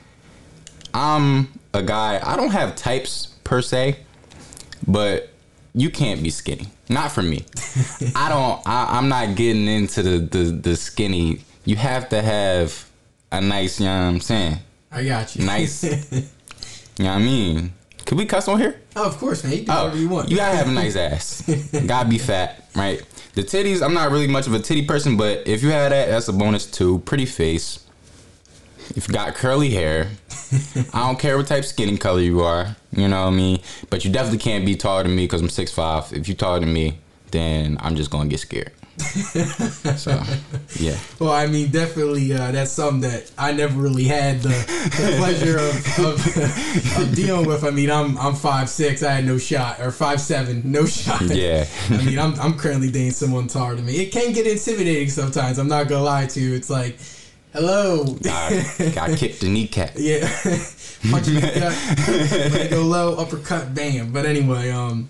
I'm 0.93 1.49
a 1.73 1.83
guy. 1.83 2.19
I 2.23 2.35
don't 2.35 2.51
have 2.51 2.75
types 2.75 3.27
per 3.43 3.61
se, 3.61 3.97
but 4.87 5.29
you 5.73 5.89
can't 5.89 6.23
be 6.23 6.29
skinny. 6.29 6.67
Not 6.89 7.11
for 7.11 7.21
me. 7.21 7.45
I 8.15 8.29
don't. 8.29 8.61
I, 8.65 8.97
am 8.97 9.09
not 9.09 9.35
getting 9.35 9.67
into 9.67 10.01
the, 10.01 10.19
the 10.19 10.43
the 10.51 10.75
skinny. 10.75 11.41
You 11.65 11.75
have 11.75 12.09
to 12.09 12.21
have 12.21 12.87
a 13.31 13.41
nice. 13.41 13.79
You 13.79 13.87
know 13.87 14.05
what 14.05 14.07
I'm 14.07 14.21
saying? 14.21 14.59
I 14.91 15.03
got 15.03 15.35
you. 15.35 15.45
Nice. 15.45 16.31
you 16.97 17.05
know 17.05 17.11
what 17.11 17.21
I 17.21 17.23
mean? 17.23 17.73
Can 18.05 18.17
we 18.17 18.25
cuss 18.25 18.47
on 18.47 18.59
here? 18.59 18.79
Oh, 18.95 19.05
of 19.05 19.17
course, 19.17 19.43
man. 19.43 19.53
You 19.53 19.59
do 19.59 19.71
oh, 19.71 19.83
whatever 19.83 19.97
you 19.97 20.09
want. 20.09 20.29
You 20.29 20.37
gotta 20.37 20.55
have 20.55 20.69
a 20.69 20.71
nice 20.71 20.95
ass. 20.95 21.43
gotta 21.87 22.07
be 22.07 22.17
fat, 22.17 22.63
right? 22.75 23.03
The 23.33 23.43
titties. 23.43 23.83
I'm 23.83 23.93
not 23.93 24.11
really 24.11 24.27
much 24.27 24.47
of 24.47 24.53
a 24.53 24.59
titty 24.59 24.85
person, 24.85 25.17
but 25.17 25.45
if 25.45 25.61
you 25.61 25.69
have 25.69 25.91
that, 25.91 26.07
that's 26.07 26.27
a 26.29 26.33
bonus 26.33 26.65
too. 26.65 26.99
Pretty 26.99 27.25
face. 27.25 27.85
If 28.95 29.09
you 29.09 29.13
got 29.13 29.35
curly 29.35 29.71
hair, 29.71 30.09
I 30.93 31.05
don't 31.05 31.19
care 31.19 31.37
what 31.37 31.47
type 31.47 31.59
of 31.59 31.65
skin 31.65 31.89
and 31.89 31.99
color 31.99 32.21
you 32.21 32.41
are. 32.41 32.77
You 32.91 33.09
know 33.09 33.25
what 33.25 33.33
I 33.33 33.35
mean? 33.35 33.59
But 33.89 34.05
you 34.05 34.11
definitely 34.11 34.39
can't 34.39 34.65
be 34.65 34.75
taller 34.75 35.03
than 35.03 35.15
me 35.15 35.25
because 35.25 35.41
I'm 35.41 35.49
six 35.49 35.71
five. 35.73 36.11
If 36.13 36.29
you're 36.29 36.37
taller 36.37 36.61
than 36.61 36.71
me, 36.71 36.99
then 37.31 37.77
I'm 37.81 37.97
just 37.97 38.09
gonna 38.09 38.29
get 38.29 38.39
scared. 38.39 38.71
so 39.97 40.23
yeah. 40.75 40.97
Well, 41.19 41.31
I 41.31 41.45
mean, 41.45 41.69
definitely 41.69 42.33
uh, 42.33 42.51
that's 42.51 42.71
something 42.71 43.01
that 43.01 43.31
I 43.37 43.51
never 43.51 43.79
really 43.79 44.05
had 44.05 44.41
the, 44.41 44.49
the 44.49 45.15
pleasure 45.17 45.59
of, 45.59 45.99
of, 45.99 46.97
of, 47.03 47.15
dealing 47.15 47.45
with. 47.45 47.63
I 47.63 47.69
mean, 47.69 47.91
I'm 47.91 48.17
I'm 48.17 48.33
five 48.33 48.69
six. 48.69 49.03
I 49.03 49.13
had 49.13 49.25
no 49.25 49.37
shot, 49.37 49.79
or 49.79 49.91
five 49.91 50.19
seven, 50.19 50.63
no 50.71 50.87
shot. 50.87 51.21
Yeah. 51.21 51.67
I 51.89 51.97
mean, 52.03 52.17
I'm 52.17 52.39
I'm 52.39 52.57
currently 52.57 52.89
dating 52.89 53.11
someone 53.11 53.47
taller 53.47 53.75
than 53.75 53.85
me. 53.85 53.97
It 53.97 54.11
can 54.11 54.33
get 54.33 54.47
intimidating 54.47 55.09
sometimes. 55.09 55.59
I'm 55.59 55.67
not 55.67 55.87
gonna 55.87 56.03
lie 56.03 56.25
to 56.25 56.39
you. 56.39 56.55
It's 56.55 56.69
like, 56.69 56.97
hello. 57.53 58.17
I 58.25 58.91
got 58.95 59.15
kicked 59.15 59.43
a 59.43 59.49
kneecap. 59.49 59.91
Yeah. 59.95 60.27
Punch 61.11 61.27
gut. 61.27 62.69
Go 62.71 62.81
low, 62.81 63.15
uppercut, 63.15 63.75
bam. 63.75 64.11
But 64.11 64.25
anyway, 64.25 64.71
um. 64.71 65.09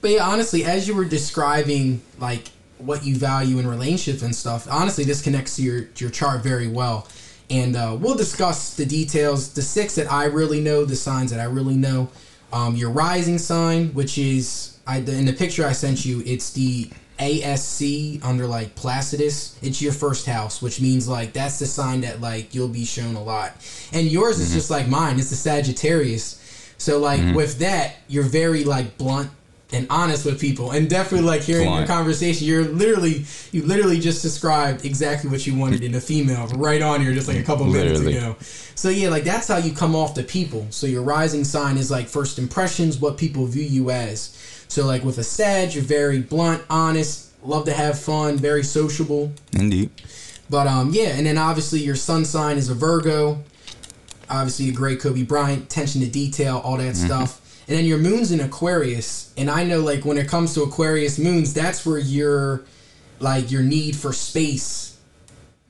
But 0.00 0.10
yeah, 0.10 0.28
honestly, 0.28 0.64
as 0.64 0.86
you 0.86 0.94
were 0.94 1.06
describing 1.06 2.02
like 2.20 2.50
what 2.78 3.04
you 3.04 3.16
value 3.16 3.58
in 3.58 3.66
relationships 3.66 4.22
and 4.22 4.34
stuff, 4.34 4.66
honestly, 4.70 5.04
this 5.04 5.22
connects 5.22 5.56
to 5.56 5.62
your 5.62 5.88
your 5.96 6.10
chart 6.10 6.42
very 6.42 6.68
well. 6.68 7.08
And 7.50 7.76
uh, 7.76 7.96
we'll 7.98 8.16
discuss 8.16 8.74
the 8.74 8.84
details, 8.84 9.54
the 9.54 9.62
six 9.62 9.94
that 9.94 10.10
I 10.12 10.26
really 10.26 10.60
know, 10.60 10.84
the 10.84 10.96
signs 10.96 11.30
that 11.30 11.40
I 11.40 11.44
really 11.44 11.76
know. 11.76 12.10
Um, 12.52 12.76
your 12.76 12.90
rising 12.90 13.38
sign, 13.38 13.88
which 13.94 14.18
is 14.18 14.78
I 14.86 14.98
in 14.98 15.26
the 15.26 15.32
picture 15.32 15.66
I 15.66 15.72
sent 15.72 16.04
you, 16.04 16.22
it's 16.24 16.50
the 16.52 16.90
ASC 17.18 18.24
under 18.24 18.46
like 18.46 18.74
Placidus. 18.74 19.58
It's 19.62 19.82
your 19.82 19.92
first 19.92 20.26
house, 20.26 20.62
which 20.62 20.80
means 20.80 21.08
like 21.08 21.32
that's 21.32 21.58
the 21.58 21.66
sign 21.66 22.02
that 22.02 22.20
like 22.20 22.54
you'll 22.54 22.68
be 22.68 22.84
shown 22.84 23.16
a 23.16 23.22
lot. 23.22 23.52
And 23.92 24.06
yours 24.06 24.36
mm-hmm. 24.36 24.44
is 24.44 24.54
just 24.54 24.70
like 24.70 24.88
mine. 24.88 25.18
It's 25.18 25.30
the 25.30 25.36
Sagittarius. 25.36 26.36
So 26.78 26.98
like 26.98 27.20
mm-hmm. 27.20 27.34
with 27.34 27.58
that, 27.58 27.96
you're 28.08 28.24
very 28.24 28.64
like 28.64 28.96
blunt 28.98 29.30
and 29.72 29.86
honest 29.90 30.24
with 30.24 30.40
people 30.40 30.70
and 30.70 30.88
definitely 30.88 31.26
like 31.26 31.42
hearing 31.42 31.70
your 31.70 31.86
conversation 31.86 32.46
you're 32.46 32.64
literally 32.64 33.24
you 33.52 33.62
literally 33.64 34.00
just 34.00 34.22
described 34.22 34.84
exactly 34.84 35.28
what 35.28 35.46
you 35.46 35.54
wanted 35.54 35.82
in 35.82 35.94
a 35.94 36.00
female 36.00 36.46
right 36.56 36.80
on 36.80 37.02
here 37.02 37.12
just 37.12 37.28
like 37.28 37.36
a 37.36 37.42
couple 37.42 37.66
minutes 37.66 38.00
ago. 38.00 38.34
So 38.74 38.88
yeah 38.88 39.10
like 39.10 39.24
that's 39.24 39.46
how 39.46 39.58
you 39.58 39.72
come 39.74 39.94
off 39.94 40.14
to 40.14 40.22
people. 40.22 40.66
So 40.70 40.86
your 40.86 41.02
rising 41.02 41.44
sign 41.44 41.76
is 41.76 41.90
like 41.90 42.08
first 42.08 42.38
impressions 42.38 42.98
what 42.98 43.18
people 43.18 43.44
view 43.44 43.62
you 43.62 43.90
as. 43.90 44.64
So 44.68 44.86
like 44.86 45.04
with 45.04 45.18
a 45.18 45.24
sag 45.24 45.74
you're 45.74 45.84
very 45.84 46.22
blunt 46.22 46.62
honest 46.70 47.32
love 47.42 47.66
to 47.66 47.74
have 47.74 47.98
fun 47.98 48.38
very 48.38 48.62
sociable. 48.62 49.32
Indeed. 49.52 49.90
But 50.48 50.66
um 50.66 50.92
yeah 50.94 51.10
and 51.10 51.26
then 51.26 51.36
obviously 51.36 51.80
your 51.80 51.96
sun 51.96 52.24
sign 52.24 52.56
is 52.56 52.70
a 52.70 52.74
virgo. 52.74 53.42
Obviously 54.30 54.70
a 54.70 54.72
great 54.72 55.00
kobe 55.00 55.24
bryant 55.24 55.64
attention 55.64 56.00
to 56.00 56.06
detail 56.06 56.62
all 56.64 56.78
that 56.78 56.94
mm-hmm. 56.94 57.06
stuff 57.06 57.42
and 57.68 57.76
then 57.76 57.84
your 57.84 57.98
moon's 57.98 58.32
in 58.32 58.40
Aquarius, 58.40 59.32
and 59.36 59.50
I 59.50 59.62
know 59.62 59.80
like 59.80 60.06
when 60.06 60.16
it 60.16 60.26
comes 60.26 60.54
to 60.54 60.62
Aquarius 60.62 61.18
moons, 61.18 61.52
that's 61.52 61.84
where 61.84 61.98
your 61.98 62.62
like 63.20 63.50
your 63.50 63.62
need 63.62 63.94
for 63.94 64.14
space. 64.14 64.98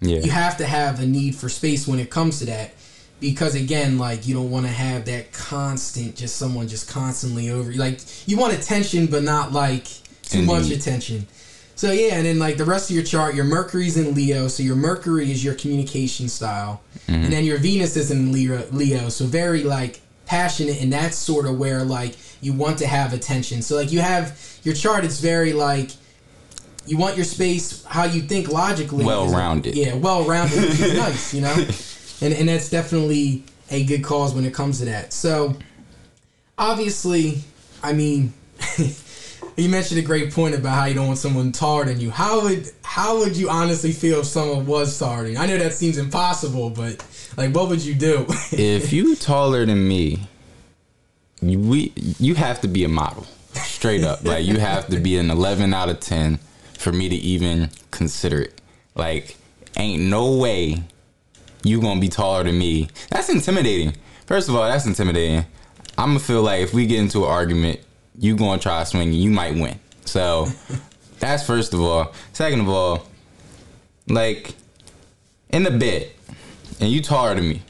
Yeah. 0.01 0.21
You 0.21 0.31
have 0.31 0.59
to 0.59 0.67
have 0.67 1.01
a 1.01 1.07
need 1.07 1.35
for 1.35 1.49
space 1.49 1.89
when 1.89 1.99
it 1.99 2.09
comes 2.09 2.39
to 2.39 2.47
that. 2.47 2.75
Because 3.19 3.57
again, 3.57 3.99
like 3.99 4.29
you 4.29 4.35
don't 4.35 4.49
want 4.49 4.65
to 4.67 4.71
have 4.71 5.07
that 5.07 5.33
constant, 5.33 6.15
just 6.15 6.37
someone 6.37 6.69
just 6.69 6.89
constantly 6.89 7.51
over. 7.51 7.73
you 7.73 7.81
Like 7.81 7.99
you 8.29 8.39
want 8.39 8.55
attention, 8.55 9.07
but 9.07 9.25
not 9.25 9.51
like 9.51 9.87
too 10.23 10.39
Indeed. 10.41 10.47
much 10.47 10.71
attention. 10.71 11.27
So 11.75 11.91
yeah, 11.91 12.15
and 12.15 12.27
then 12.27 12.39
like 12.39 12.59
the 12.59 12.65
rest 12.65 12.91
of 12.91 12.95
your 12.95 13.05
chart, 13.05 13.35
your 13.35 13.45
Mercury's 13.45 13.97
in 13.97 14.15
Leo, 14.15 14.47
so 14.47 14.63
your 14.63 14.77
Mercury 14.77 15.33
is 15.33 15.45
your 15.45 15.55
communication 15.55 16.29
style, 16.29 16.81
mm-hmm. 17.09 17.25
and 17.25 17.33
then 17.33 17.45
your 17.45 17.59
Venus 17.59 17.97
is 17.97 18.13
in 18.13 18.31
Leo, 18.31 18.65
Leo, 18.71 19.09
so 19.09 19.25
very 19.25 19.65
like 19.65 20.01
passionate 20.29 20.81
and 20.83 20.93
that's 20.93 21.17
sort 21.17 21.47
of 21.47 21.59
where 21.59 21.83
like 21.85 22.15
you 22.41 22.53
want 22.53 22.79
to 22.79 22.87
have 22.87 23.13
attention. 23.13 23.63
So 23.63 23.75
like 23.75 23.91
you 23.91 24.01
have 24.01 24.39
your 24.63 24.75
chart 24.75 25.05
it's 25.05 25.21
very 25.21 25.53
like 25.55 25.91
you 26.87 26.97
want 26.97 27.17
your 27.17 27.25
space 27.25 27.85
how 27.85 28.05
you 28.05 28.21
think 28.21 28.49
logically. 28.49 29.05
Well 29.05 29.29
rounded 29.29 29.75
yeah 29.75 29.95
well 29.95 30.25
rounded 30.25 30.59
It's 30.59 30.95
nice 30.95 31.35
you 31.35 31.41
know? 31.41 31.67
And 32.21 32.35
and 32.35 32.49
that's 32.49 32.69
definitely 32.69 33.45
a 33.71 33.85
good 33.85 34.03
cause 34.03 34.35
when 34.35 34.45
it 34.45 34.53
comes 34.53 34.81
to 34.81 34.87
that. 34.87 35.13
So 35.13 35.57
obviously 36.59 37.39
i 37.85 37.93
mean 37.93 38.33
you 39.57 39.69
mentioned 39.69 40.01
a 40.01 40.03
great 40.03 40.33
point 40.33 40.55
about 40.55 40.75
how 40.75 40.85
you 40.87 40.95
don't 40.95 41.07
want 41.07 41.19
someone 41.19 41.53
taller 41.53 41.85
than 41.85 42.01
you. 42.01 42.11
How 42.11 42.43
would 42.43 42.71
how 42.83 43.19
would 43.19 43.37
you 43.37 43.49
honestly 43.49 43.93
feel 43.93 44.21
if 44.21 44.27
someone 44.27 44.67
was 44.67 44.99
taller 44.99 45.23
than 45.23 45.33
you? 45.33 45.39
I 45.39 45.47
know 45.47 45.59
that 45.59 45.73
seems 45.73 45.97
impossible 45.97 46.71
but 46.71 47.05
like, 47.39 47.55
what 47.55 47.69
would 47.69 47.83
you 47.83 47.95
do? 47.95 48.27
if 48.51 48.93
you 48.93 49.15
taller 49.17 49.65
than 49.65 49.87
me, 49.87 50.27
you, 51.41 51.59
we 51.59 51.93
you 51.97 52.35
have 52.35 52.61
to 52.63 52.69
be 52.69 52.83
a 52.85 52.89
model, 52.89 53.25
straight 53.55 54.03
up. 54.03 54.25
like, 54.25 54.45
you 54.45 54.59
have 54.59 54.89
to 54.89 54.99
be 54.99 55.17
an 55.17 55.31
eleven 55.31 55.73
out 55.73 55.89
of 55.89 56.01
ten 56.01 56.39
for 56.77 56.93
me 56.93 57.09
to 57.09 57.15
even 57.15 57.71
consider 57.93 58.43
it. 58.43 58.61
Like, 58.97 59.37
ain't 59.77 60.03
no 60.03 60.37
way 60.37 60.83
you 61.63 61.81
gonna 61.81 62.01
be 62.01 62.09
taller 62.09 62.43
than 62.43 62.59
me. 62.59 62.89
That's 63.11 63.29
intimidating. 63.29 63.95
First 64.27 64.49
of 64.49 64.57
all, 64.57 64.69
that's 64.69 64.87
intimidating. 64.87 65.47
I'm 65.97 66.11
gonna 66.11 66.21
feel 66.21 66.43
like 66.43 66.63
if 66.63 66.75
we 66.75 66.87
get 66.87 66.99
into 66.99 67.25
an 67.25 67.31
argument, 67.31 67.81
you 68.19 68.37
gonna 68.37 68.61
try 68.61 68.83
swinging, 68.83 69.15
you 69.15 69.31
might 69.31 69.55
win. 69.55 69.79
So 70.05 70.49
that's 71.21 71.47
first 71.47 71.73
of 71.73 71.81
all. 71.81 72.13
Second 72.33 72.61
of 72.61 72.69
all, 72.69 73.07
like 74.09 74.55
in 75.51 75.63
the 75.63 75.71
bed, 75.71 76.11
and 76.81 76.91
you 76.91 77.01
taller 77.03 77.35
than 77.35 77.49
me. 77.49 77.63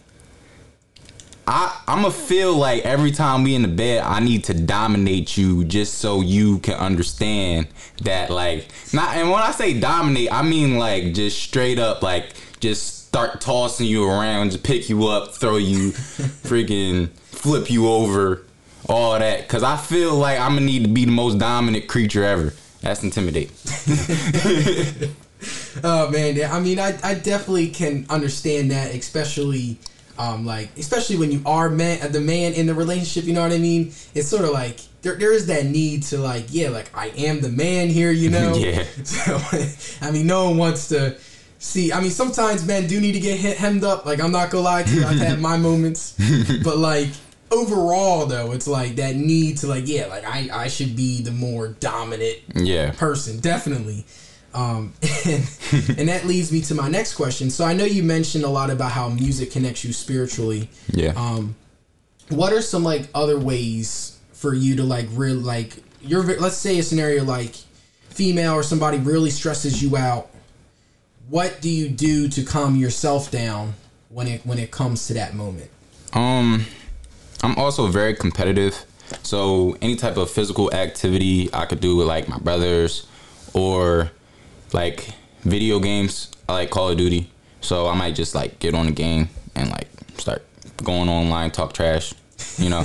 I 1.46 1.80
I'ma 1.86 2.10
feel 2.10 2.54
like 2.54 2.84
every 2.84 3.10
time 3.10 3.42
we 3.42 3.54
in 3.54 3.62
the 3.62 3.68
bed, 3.68 4.02
I 4.04 4.20
need 4.20 4.44
to 4.44 4.54
dominate 4.54 5.38
you 5.38 5.64
just 5.64 5.94
so 5.94 6.20
you 6.20 6.58
can 6.58 6.74
understand 6.74 7.68
that 8.02 8.28
like 8.30 8.68
not. 8.92 9.16
And 9.16 9.30
when 9.30 9.42
I 9.42 9.52
say 9.52 9.78
dominate, 9.78 10.30
I 10.30 10.42
mean 10.42 10.76
like 10.76 11.14
just 11.14 11.42
straight 11.42 11.78
up 11.78 12.02
like 12.02 12.34
just 12.60 13.06
start 13.06 13.40
tossing 13.40 13.86
you 13.86 14.06
around, 14.06 14.50
just 14.50 14.62
pick 14.62 14.90
you 14.90 15.06
up, 15.06 15.34
throw 15.34 15.56
you, 15.56 15.92
freaking 15.92 17.08
flip 17.16 17.70
you 17.70 17.88
over, 17.88 18.44
all 18.86 19.18
that. 19.18 19.48
Cause 19.48 19.62
I 19.62 19.78
feel 19.78 20.14
like 20.14 20.38
I'm 20.38 20.54
gonna 20.54 20.66
need 20.66 20.82
to 20.82 20.90
be 20.90 21.06
the 21.06 21.12
most 21.12 21.38
dominant 21.38 21.88
creature 21.88 22.24
ever. 22.24 22.52
That's 22.82 23.02
intimidating. 23.02 23.54
oh 25.84 26.10
man, 26.10 26.36
yeah. 26.36 26.54
I 26.54 26.60
mean, 26.60 26.78
I, 26.78 26.98
I 27.02 27.14
definitely 27.14 27.68
can 27.68 28.06
understand 28.08 28.70
that, 28.70 28.94
especially, 28.94 29.78
um, 30.18 30.44
like 30.44 30.70
especially 30.76 31.16
when 31.16 31.30
you 31.30 31.42
are 31.46 31.68
man, 31.68 32.10
the 32.12 32.20
man 32.20 32.54
in 32.54 32.66
the 32.66 32.74
relationship. 32.74 33.24
You 33.24 33.34
know 33.34 33.42
what 33.42 33.52
I 33.52 33.58
mean? 33.58 33.92
It's 34.14 34.28
sort 34.28 34.44
of 34.44 34.50
like 34.50 34.80
there, 35.02 35.16
there 35.16 35.32
is 35.32 35.46
that 35.46 35.66
need 35.66 36.02
to 36.04 36.18
like, 36.18 36.46
yeah, 36.48 36.70
like 36.70 36.90
I 36.94 37.08
am 37.08 37.40
the 37.40 37.50
man 37.50 37.88
here. 37.88 38.10
You 38.10 38.30
know? 38.36 38.54
yeah. 38.54 38.84
So, 39.04 39.40
I 40.06 40.10
mean, 40.10 40.26
no 40.26 40.50
one 40.50 40.58
wants 40.58 40.88
to 40.88 41.16
see. 41.58 41.92
I 41.92 42.00
mean, 42.00 42.10
sometimes 42.10 42.66
men 42.66 42.86
do 42.86 43.00
need 43.00 43.12
to 43.12 43.20
get 43.20 43.38
hemmed 43.56 43.84
up. 43.84 44.06
Like 44.06 44.20
I'm 44.20 44.32
not 44.32 44.50
gonna 44.50 44.64
lie 44.64 44.82
to 44.82 44.94
you, 44.94 45.04
I've 45.04 45.18
had 45.18 45.40
my 45.40 45.56
moments, 45.56 46.16
but 46.62 46.78
like 46.78 47.08
overall 47.50 48.26
though 48.26 48.52
it's 48.52 48.68
like 48.68 48.96
that 48.96 49.16
need 49.16 49.56
to 49.56 49.66
like 49.66 49.84
yeah 49.86 50.06
like 50.06 50.24
i 50.24 50.48
i 50.52 50.68
should 50.68 50.94
be 50.94 51.22
the 51.22 51.30
more 51.30 51.68
dominant 51.68 52.36
yeah 52.54 52.90
person 52.92 53.40
definitely 53.40 54.04
um, 54.54 54.92
and, 55.26 55.44
and 55.98 56.08
that 56.08 56.22
leads 56.24 56.50
me 56.50 56.60
to 56.62 56.74
my 56.74 56.88
next 56.88 57.14
question. 57.14 57.50
So 57.50 57.64
I 57.64 57.74
know 57.74 57.84
you 57.84 58.02
mentioned 58.02 58.44
a 58.44 58.48
lot 58.48 58.70
about 58.70 58.92
how 58.92 59.08
music 59.08 59.50
connects 59.52 59.84
you 59.84 59.92
spiritually. 59.92 60.70
Yeah. 60.92 61.12
Um, 61.16 61.54
what 62.28 62.52
are 62.52 62.62
some 62.62 62.84
like 62.84 63.08
other 63.14 63.38
ways 63.38 64.18
for 64.32 64.54
you 64.54 64.76
to 64.76 64.84
like 64.84 65.06
really 65.12 65.40
like 65.40 65.74
you're 66.00 66.22
let's 66.38 66.56
say 66.56 66.78
a 66.78 66.82
scenario 66.82 67.24
like 67.24 67.56
female 68.08 68.54
or 68.54 68.62
somebody 68.62 68.98
really 68.98 69.30
stresses 69.30 69.82
you 69.82 69.96
out. 69.96 70.30
What 71.28 71.60
do 71.60 71.68
you 71.68 71.88
do 71.88 72.28
to 72.28 72.42
calm 72.42 72.76
yourself 72.76 73.30
down 73.30 73.74
when 74.08 74.26
it 74.26 74.46
when 74.46 74.58
it 74.58 74.70
comes 74.70 75.06
to 75.08 75.14
that 75.14 75.34
moment? 75.34 75.70
Um, 76.12 76.66
I'm 77.42 77.56
also 77.56 77.86
very 77.88 78.14
competitive. 78.14 78.84
So 79.22 79.76
any 79.80 79.96
type 79.96 80.16
of 80.16 80.30
physical 80.30 80.72
activity 80.72 81.48
I 81.52 81.66
could 81.66 81.80
do 81.80 81.96
with 81.96 82.06
like 82.06 82.28
my 82.28 82.38
brothers 82.38 83.06
or 83.54 84.10
like 84.72 85.08
video 85.40 85.80
games. 85.80 86.30
I 86.48 86.54
like 86.54 86.70
Call 86.70 86.90
of 86.90 86.98
Duty, 86.98 87.30
so 87.60 87.86
I 87.86 87.94
might 87.94 88.14
just 88.14 88.34
like 88.34 88.58
get 88.58 88.74
on 88.74 88.86
the 88.86 88.92
game 88.92 89.28
and 89.54 89.70
like 89.70 89.88
start 90.18 90.44
going 90.82 91.08
online, 91.08 91.50
talk 91.50 91.72
trash, 91.72 92.14
you 92.56 92.70
know. 92.70 92.84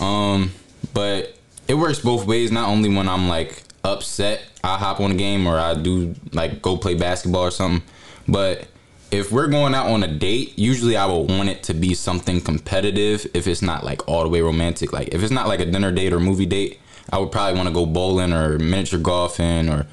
um, 0.04 0.52
but 0.94 1.34
it 1.66 1.74
works 1.74 2.00
both 2.00 2.26
ways. 2.26 2.50
Not 2.50 2.68
only 2.68 2.88
when 2.88 3.08
I'm 3.08 3.28
like 3.28 3.62
upset, 3.84 4.42
I 4.62 4.78
hop 4.78 5.00
on 5.00 5.12
a 5.12 5.14
game 5.14 5.46
or 5.46 5.58
I 5.58 5.74
do 5.74 6.14
like 6.32 6.62
go 6.62 6.76
play 6.76 6.94
basketball 6.94 7.42
or 7.42 7.50
something. 7.50 7.86
But 8.26 8.66
if 9.10 9.32
we're 9.32 9.48
going 9.48 9.74
out 9.74 9.86
on 9.86 10.02
a 10.02 10.08
date, 10.08 10.58
usually 10.58 10.96
I 10.96 11.06
will 11.06 11.26
want 11.26 11.48
it 11.48 11.62
to 11.64 11.74
be 11.74 11.94
something 11.94 12.40
competitive. 12.40 13.26
If 13.34 13.46
it's 13.46 13.62
not 13.62 13.84
like 13.84 14.06
all 14.06 14.22
the 14.22 14.28
way 14.28 14.40
romantic, 14.40 14.92
like 14.92 15.08
if 15.08 15.22
it's 15.22 15.32
not 15.32 15.48
like 15.48 15.60
a 15.60 15.66
dinner 15.66 15.92
date 15.92 16.12
or 16.12 16.20
movie 16.20 16.46
date, 16.46 16.80
I 17.10 17.18
would 17.18 17.32
probably 17.32 17.56
want 17.56 17.68
to 17.68 17.74
go 17.74 17.86
bowling 17.86 18.32
or 18.32 18.58
miniature 18.58 18.98
golfing 18.98 19.70
or 19.70 19.86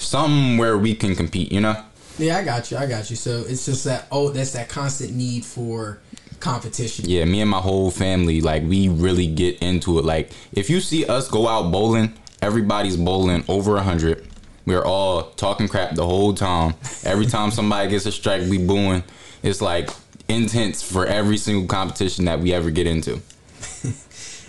somewhere 0.00 0.78
we 0.78 0.94
can 0.94 1.14
compete, 1.14 1.52
you 1.52 1.60
know? 1.60 1.84
Yeah, 2.18 2.38
I 2.38 2.44
got 2.44 2.70
you. 2.70 2.76
I 2.76 2.86
got 2.86 3.08
you. 3.10 3.16
So 3.16 3.44
it's 3.46 3.64
just 3.64 3.84
that 3.84 4.06
oh, 4.10 4.30
that's 4.30 4.52
that 4.52 4.68
constant 4.68 5.14
need 5.14 5.44
for 5.44 6.00
competition. 6.38 7.08
Yeah, 7.08 7.24
me 7.24 7.40
and 7.40 7.50
my 7.50 7.60
whole 7.60 7.90
family, 7.90 8.40
like 8.40 8.62
we 8.62 8.88
really 8.88 9.26
get 9.26 9.58
into 9.60 9.98
it. 9.98 10.04
Like 10.04 10.30
if 10.52 10.68
you 10.68 10.80
see 10.80 11.06
us 11.06 11.28
go 11.28 11.48
out 11.48 11.70
bowling, 11.70 12.12
everybody's 12.42 12.96
bowling 12.96 13.44
over 13.48 13.76
a 13.76 13.82
hundred. 13.82 14.26
We're 14.66 14.84
all 14.84 15.30
talking 15.30 15.68
crap 15.68 15.94
the 15.94 16.06
whole 16.06 16.34
time. 16.34 16.74
Every 17.04 17.26
time 17.34 17.50
somebody 17.50 17.88
gets 17.90 18.06
a 18.06 18.12
strike, 18.12 18.42
we 18.42 18.58
booing. 18.58 19.02
It's 19.42 19.62
like 19.62 19.88
intense 20.28 20.82
for 20.82 21.06
every 21.06 21.38
single 21.38 21.66
competition 21.66 22.26
that 22.26 22.40
we 22.40 22.52
ever 22.52 22.70
get 22.70 22.86
into. 22.86 23.20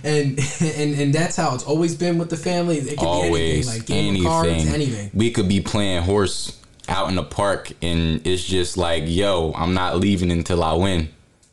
And 0.04 0.40
and 0.62 1.00
and 1.00 1.14
that's 1.14 1.36
how 1.36 1.54
it's 1.56 1.64
always 1.64 1.96
been 1.96 2.18
with 2.18 2.30
the 2.30 2.38
family. 2.38 2.78
It 2.78 2.98
could 2.98 3.06
Always 3.08 3.32
be 3.32 3.52
anything, 3.52 3.74
like 3.74 3.86
game 3.86 4.10
anything. 4.10 4.28
cards, 4.28 4.74
anything. 4.74 5.12
We 5.14 5.32
could 5.32 5.48
be 5.48 5.62
playing 5.62 6.04
horse 6.04 6.60
out 6.90 7.10
in 7.10 7.16
the 7.16 7.24
park, 7.24 7.72
and 7.82 8.26
it's 8.26 8.44
just 8.44 8.78
like, 8.78 9.04
yo, 9.08 9.54
I'm 9.56 9.74
not 9.74 9.98
leaving 9.98 10.32
until 10.32 10.64
I 10.64 10.74
win. 10.74 11.10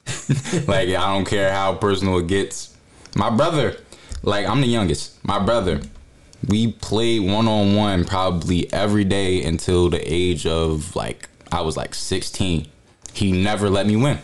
like 0.67 0.89
I 0.89 1.15
don't 1.15 1.27
care 1.27 1.53
how 1.53 1.75
personal 1.75 2.19
it 2.19 2.27
gets. 2.27 2.77
My 3.15 3.31
brother, 3.31 3.77
like 4.23 4.47
I'm 4.47 4.61
the 4.61 4.67
youngest. 4.67 5.23
My 5.25 5.39
brother, 5.39 5.81
we 6.47 6.73
played 6.73 7.23
one 7.31 7.47
on 7.49 7.75
one 7.75 8.05
probably 8.05 8.73
every 8.73 9.05
day 9.05 9.43
until 9.45 9.91
the 9.91 10.01
age 10.01 10.47
of 10.47 10.95
like 10.97 11.29
I 11.53 11.61
was 11.61 11.77
like 11.77 11.95
16. 11.95 12.67
He 13.13 13.33
never 13.33 13.69
let 13.69 13.87
me 13.87 13.97
win, 13.97 14.19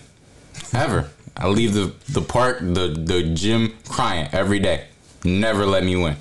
ever. 0.72 1.10
I 1.36 1.48
leave 1.48 1.74
the 1.74 1.92
the 2.10 2.22
park, 2.22 2.58
the 2.60 2.88
the 2.88 3.22
gym 3.34 3.74
crying 3.88 4.28
every 4.32 4.58
day. 4.60 4.86
Never 5.24 5.66
let 5.66 5.82
me 5.84 5.96
win. 5.96 6.16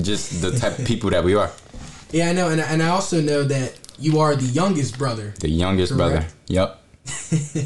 Just 0.00 0.40
the 0.42 0.50
type 0.58 0.78
of 0.78 0.84
people 0.90 1.10
that 1.10 1.24
we 1.24 1.34
are. 1.34 1.50
Yeah, 2.12 2.28
I 2.30 2.32
know, 2.32 2.48
and 2.48 2.60
and 2.60 2.82
I 2.82 2.88
also 2.88 3.20
know 3.20 3.44
that 3.44 3.78
you 3.98 4.20
are 4.20 4.34
the 4.36 4.44
youngest 4.46 4.98
brother. 4.98 5.32
The 5.40 5.48
youngest 5.50 5.96
brother. 5.96 6.26
Yep. 6.48 6.78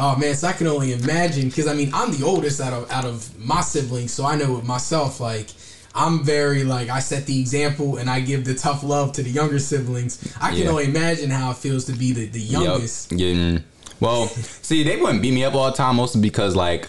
Oh 0.00 0.14
man, 0.16 0.36
so 0.36 0.46
I 0.46 0.52
can 0.52 0.68
only 0.68 0.92
imagine 0.92 1.48
because 1.48 1.66
I 1.66 1.74
mean 1.74 1.90
I'm 1.92 2.12
the 2.16 2.24
oldest 2.24 2.60
out 2.60 2.72
of 2.72 2.88
out 2.90 3.04
of 3.04 3.36
my 3.38 3.60
siblings, 3.62 4.12
so 4.12 4.24
I 4.24 4.36
know 4.36 4.54
with 4.54 4.64
myself 4.64 5.18
like 5.20 5.48
I'm 5.94 6.22
very 6.22 6.62
like 6.62 6.88
I 6.88 7.00
set 7.00 7.26
the 7.26 7.40
example 7.40 7.96
and 7.96 8.08
I 8.08 8.20
give 8.20 8.44
the 8.44 8.54
tough 8.54 8.84
love 8.84 9.12
to 9.14 9.22
the 9.24 9.30
younger 9.30 9.58
siblings. 9.58 10.18
I 10.40 10.50
can 10.50 10.58
Yeah. 10.58 10.70
only 10.70 10.84
imagine 10.84 11.30
how 11.30 11.50
it 11.50 11.56
feels 11.56 11.84
to 11.86 11.92
be 11.92 12.12
the, 12.12 12.26
the 12.26 12.40
youngest. 12.40 13.10
Yep. 13.10 13.62
Well. 14.00 14.26
see, 14.28 14.82
they 14.82 14.96
wouldn't 14.96 15.22
beat 15.22 15.32
me 15.32 15.44
up 15.44 15.54
all 15.54 15.70
the 15.70 15.76
time, 15.76 15.96
mostly 15.96 16.20
because 16.20 16.54
like 16.56 16.88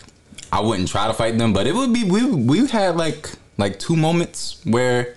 I 0.52 0.62
wouldn't 0.62 0.88
try 0.88 1.08
to 1.08 1.14
fight 1.14 1.38
them, 1.38 1.54
but 1.54 1.68
it 1.68 1.76
would 1.76 1.94
be 1.94 2.04
we 2.04 2.26
we 2.26 2.68
had 2.68 2.96
like 2.96 3.30
like 3.58 3.78
two 3.80 3.96
moments 3.96 4.62
where 4.64 5.16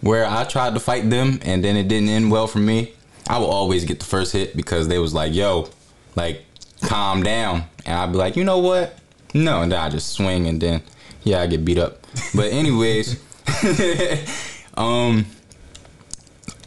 where 0.00 0.26
I 0.26 0.44
tried 0.44 0.74
to 0.74 0.80
fight 0.80 1.08
them 1.08 1.40
and 1.42 1.64
then 1.64 1.76
it 1.76 1.88
didn't 1.88 2.08
end 2.08 2.30
well 2.30 2.46
for 2.46 2.58
me. 2.58 2.92
I 3.28 3.38
would 3.38 3.46
always 3.46 3.84
get 3.84 3.98
the 3.98 4.04
first 4.04 4.32
hit 4.32 4.56
because 4.56 4.88
they 4.88 4.98
was 4.98 5.14
like, 5.14 5.34
"Yo, 5.34 5.68
like 6.14 6.44
calm 6.82 7.22
down," 7.22 7.64
and 7.84 7.98
I'd 7.98 8.12
be 8.12 8.18
like, 8.18 8.36
"You 8.36 8.44
know 8.44 8.58
what? 8.58 8.98
No," 9.34 9.62
and 9.62 9.72
then 9.72 9.80
I 9.80 9.88
just 9.88 10.12
swing 10.12 10.46
and 10.46 10.60
then 10.60 10.82
yeah, 11.24 11.40
I 11.40 11.46
get 11.46 11.64
beat 11.64 11.78
up. 11.78 12.06
But 12.34 12.52
anyways, 12.52 13.20
um 14.76 15.26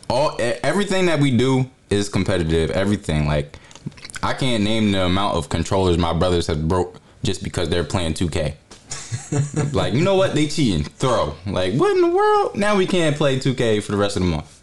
all 0.09 0.35
everything 0.39 1.05
that 1.05 1.19
we 1.19 1.35
do 1.35 1.69
is 1.89 2.09
competitive. 2.09 2.71
Everything 2.71 3.27
like 3.27 3.57
I 4.21 4.33
can't 4.33 4.63
name 4.63 4.91
the 4.91 5.05
amount 5.05 5.37
of 5.37 5.49
controllers 5.49 5.97
my 5.97 6.13
brothers 6.13 6.47
have 6.47 6.67
broke 6.67 6.99
just 7.23 7.43
because 7.43 7.69
they're 7.69 7.83
playing 7.83 8.13
2K. 8.13 8.55
like 9.73 9.93
you 9.93 10.03
know 10.03 10.15
what 10.15 10.33
they 10.33 10.47
cheating 10.47 10.83
throw 10.83 11.35
like 11.45 11.73
what 11.75 11.95
in 11.95 12.01
the 12.01 12.09
world 12.09 12.55
now 12.55 12.75
we 12.75 12.87
can't 12.87 13.15
play 13.15 13.37
2K 13.37 13.83
for 13.83 13.91
the 13.91 13.97
rest 13.97 14.17
of 14.17 14.23
the 14.23 14.29
month. 14.29 14.59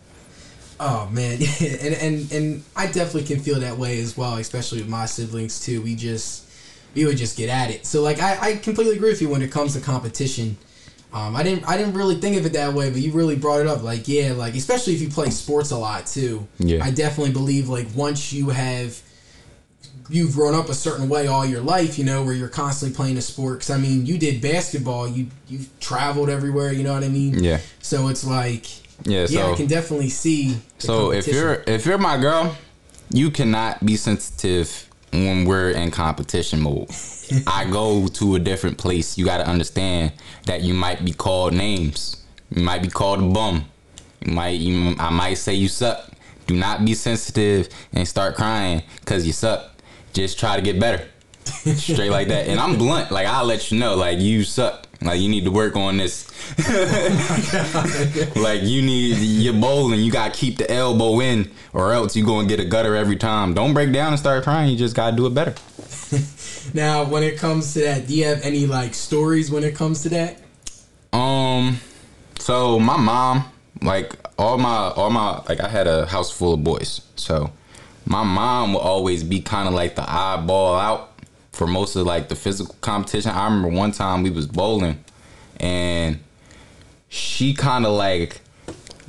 Oh 0.79 1.09
man, 1.11 1.39
and 1.61 1.95
and 1.95 2.33
and 2.33 2.65
I 2.75 2.87
definitely 2.87 3.25
can 3.25 3.41
feel 3.41 3.61
that 3.61 3.79
way 3.79 4.01
as 4.01 4.17
well, 4.17 4.37
especially 4.37 4.81
with 4.81 4.89
my 4.89 5.07
siblings 5.07 5.61
too. 5.61 5.81
We 5.81 5.95
just 5.95 6.49
we 6.95 7.07
would 7.07 7.17
just 7.17 7.37
get 7.37 7.49
at 7.49 7.71
it. 7.71 7.87
So 7.87 8.03
like 8.03 8.21
I, 8.21 8.39
I 8.41 8.57
completely 8.57 8.97
agree 8.97 9.11
with 9.11 9.23
you 9.23 9.29
when 9.29 9.43
it 9.43 9.51
comes 9.51 9.75
to 9.75 9.81
competition. 9.81 10.57
Um, 11.13 11.35
I 11.35 11.43
didn't 11.43 11.67
I 11.67 11.79
didn't 11.79 11.95
really 11.95 12.17
think 12.17 12.37
of 12.37 12.45
it 12.45 12.53
that 12.53 12.75
way, 12.75 12.91
but 12.91 13.01
you 13.01 13.13
really 13.13 13.37
brought 13.37 13.61
it 13.61 13.67
up. 13.67 13.83
Like 13.83 14.07
yeah, 14.07 14.33
like 14.33 14.55
especially 14.55 14.95
if 14.95 15.01
you 15.01 15.09
play 15.09 15.31
sports 15.31 15.71
a 15.71 15.79
lot 15.79 16.07
too. 16.07 16.47
Yeah. 16.59 16.85
I 16.85 16.91
definitely 16.91 17.33
believe 17.33 17.69
like 17.69 17.87
once 17.95 18.33
you 18.33 18.51
have 18.51 19.01
you've 20.09 20.35
grown 20.35 20.55
up 20.55 20.69
a 20.69 20.75
certain 20.75 21.09
way 21.09 21.27
all 21.27 21.45
your 21.45 21.61
life, 21.61 21.99
you 21.99 22.05
know, 22.05 22.23
where 22.25 22.35
you're 22.35 22.49
constantly 22.49 22.95
playing 22.95 23.17
a 23.17 23.23
sport. 23.23 23.61
Cause 23.61 23.71
I 23.71 23.79
mean, 23.79 24.07
you 24.07 24.19
did 24.19 24.41
basketball, 24.41 25.09
you 25.09 25.29
you 25.49 25.61
traveled 25.81 26.29
everywhere, 26.29 26.73
you 26.73 26.85
know 26.85 26.95
what 26.95 27.05
I 27.05 27.09
mean? 27.09 27.43
Yeah. 27.43 27.61
So 27.81 28.09
it's 28.09 28.25
like 28.25 28.67
Yeah, 29.05 29.21
yeah, 29.21 29.27
so 29.27 29.53
I 29.53 29.57
can 29.57 29.67
definitely 29.67 30.09
see. 30.11 30.57
so 30.79 31.13
if 31.13 31.27
you're 31.27 31.63
if 31.67 31.87
you're 31.87 31.99
my 31.99 32.19
girl, 32.19 32.57
you 33.11 33.31
cannot 33.31 33.85
be 33.85 33.97
sensitive 33.97 34.89
when 35.13 35.45
we're 35.45 35.71
in 35.71 35.91
competition 35.91 36.61
mode. 36.61 36.91
I 37.47 37.65
go 37.71 38.07
to 38.09 38.35
a 38.37 38.39
different 38.39 38.79
place. 38.79 39.17
You 39.17 39.25
got 39.25 39.39
to 39.39 39.49
understand 39.49 40.13
that 40.45 40.63
you 40.63 40.75
might 40.75 41.05
be 41.05 41.13
called 41.13 41.55
names. 41.55 42.23
You 42.51 42.63
might 42.63 42.83
be 42.83 42.89
called 42.89 43.21
a 43.21 43.27
bum. 43.27 43.65
You 44.25 44.33
might 44.33 44.59
you, 44.61 44.95
I 44.99 45.11
might 45.11 45.35
say 45.35 45.55
you 45.55 45.69
suck. 45.69 46.11
Do 46.47 46.55
not 46.57 46.85
be 46.85 46.95
sensitive 46.95 47.69
and 47.93 48.07
start 48.07 48.37
crying 48.37 48.83
because 49.01 49.27
you 49.27 49.33
suck. 49.33 49.73
Just 50.17 50.39
try 50.39 50.57
to 50.57 50.63
get 50.63 50.81
better. 50.81 51.07
Straight 51.45 52.11
like 52.11 52.29
that. 52.29 52.49
And 52.49 52.59
I'm 52.59 52.79
blunt. 52.79 53.11
Like 53.11 53.27
I'll 53.27 53.45
let 53.45 53.71
you 53.71 53.79
know. 53.79 53.97
Like 53.97 54.19
you 54.19 54.45
suck. 54.45 54.89
Like 55.03 55.21
you 55.21 55.29
need 55.29 55.45
to 55.45 55.51
work 55.51 55.77
on 55.77 55.99
this. 55.99 56.27
like 58.35 58.63
you 58.63 58.81
need 58.81 59.19
your 59.19 59.53
bowling. 59.53 60.01
You 60.01 60.11
gotta 60.11 60.33
keep 60.33 60.57
the 60.57 60.71
elbow 60.71 61.21
in, 61.21 61.51
or 61.75 61.93
else 61.93 62.17
you 62.17 62.25
gonna 62.25 62.49
get 62.49 62.61
a 62.61 62.65
gutter 62.65 62.97
every 62.97 63.17
time. 63.17 63.53
Don't 63.53 63.75
break 63.75 63.93
down 63.93 64.15
and 64.15 64.19
start 64.19 64.43
crying. 64.43 64.71
You 64.71 64.79
just 64.79 64.97
gotta 64.97 65.15
do 65.15 65.27
it 65.27 65.35
better. 65.35 65.55
Now, 66.75 67.05
when 67.05 67.23
it 67.23 67.39
comes 67.39 67.75
to 67.75 67.81
that, 67.83 68.09
do 68.09 68.15
you 68.15 68.25
have 68.25 68.43
any 68.43 68.67
like 68.67 68.93
stories 68.93 69.53
when 69.53 69.63
it 69.63 69.77
comes 69.77 70.03
to 70.03 70.09
that? 70.09 70.41
Um, 71.13 71.79
so 72.41 72.81
my 72.81 72.97
mom, 72.97 73.45
like 73.83 74.13
all 74.37 74.59
my 74.59 74.89
all 74.91 75.11
my 75.11 75.43
like 75.49 75.61
I 75.61 75.69
had 75.69 75.87
a 75.87 76.07
house 76.07 76.31
full 76.31 76.55
of 76.55 76.65
boys. 76.65 77.03
So 77.15 77.53
my 78.07 78.23
mom 78.23 78.73
would 78.73 78.81
always 78.81 79.25
be 79.25 79.41
kind 79.41 79.67
of 79.67 79.75
like 79.75 79.97
the 79.97 80.09
eyeball 80.09 80.77
out 80.77 81.13
for 81.53 81.67
most 81.67 81.97
of 81.97 82.07
like 82.07 82.29
the 82.29 82.37
physical 82.37 82.77
competition. 82.81 83.33
I 83.33 83.45
remember 83.47 83.69
one 83.69 83.91
time 83.91 84.23
we 84.23 84.31
was 84.31 84.47
bowling, 84.47 85.05
and 85.59 86.21
she 87.09 87.53
kind 87.53 87.85
of 87.85 87.93
like 87.93 88.41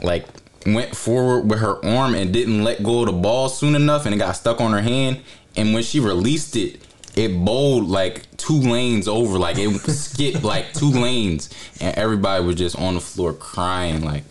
like 0.01 0.25
went 0.65 0.95
forward 0.95 1.49
with 1.49 1.59
her 1.59 1.83
arm 1.85 2.15
and 2.15 2.33
didn't 2.33 2.63
let 2.63 2.83
go 2.83 3.01
of 3.01 3.05
the 3.05 3.13
ball 3.13 3.49
soon 3.49 3.75
enough, 3.75 4.05
and 4.05 4.15
it 4.15 4.17
got 4.17 4.31
stuck 4.31 4.59
on 4.59 4.71
her 4.71 4.81
hand. 4.81 5.21
And 5.55 5.73
when 5.73 5.83
she 5.83 5.99
released 5.99 6.55
it, 6.55 6.81
it 7.15 7.29
bowled 7.43 7.87
like 7.87 8.35
two 8.37 8.59
lanes 8.59 9.07
over, 9.07 9.37
like 9.37 9.57
it 9.59 9.69
skipped 9.91 10.43
like 10.43 10.73
two 10.73 10.89
lanes, 10.89 11.49
and 11.79 11.95
everybody 11.95 12.43
was 12.43 12.55
just 12.55 12.75
on 12.75 12.95
the 12.95 13.01
floor 13.01 13.31
crying. 13.31 14.03
Like 14.03 14.23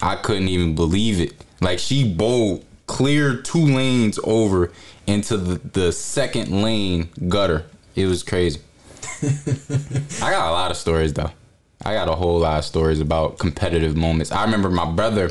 I 0.00 0.16
couldn't 0.16 0.48
even 0.48 0.74
believe 0.74 1.20
it. 1.20 1.34
Like 1.60 1.78
she 1.78 2.10
bowled 2.10 2.64
clear 2.92 3.40
two 3.40 3.64
lanes 3.64 4.20
over 4.22 4.70
into 5.06 5.38
the, 5.38 5.54
the 5.68 5.90
second 5.92 6.62
lane 6.62 7.08
gutter. 7.26 7.64
It 7.96 8.04
was 8.04 8.22
crazy. 8.22 8.60
I 10.22 10.30
got 10.30 10.50
a 10.50 10.52
lot 10.52 10.70
of 10.70 10.76
stories 10.76 11.14
though. 11.14 11.30
I 11.82 11.94
got 11.94 12.10
a 12.10 12.14
whole 12.14 12.40
lot 12.40 12.58
of 12.58 12.64
stories 12.66 13.00
about 13.00 13.38
competitive 13.38 13.96
moments. 13.96 14.30
I 14.30 14.44
remember 14.44 14.68
my 14.68 14.84
brother, 14.84 15.30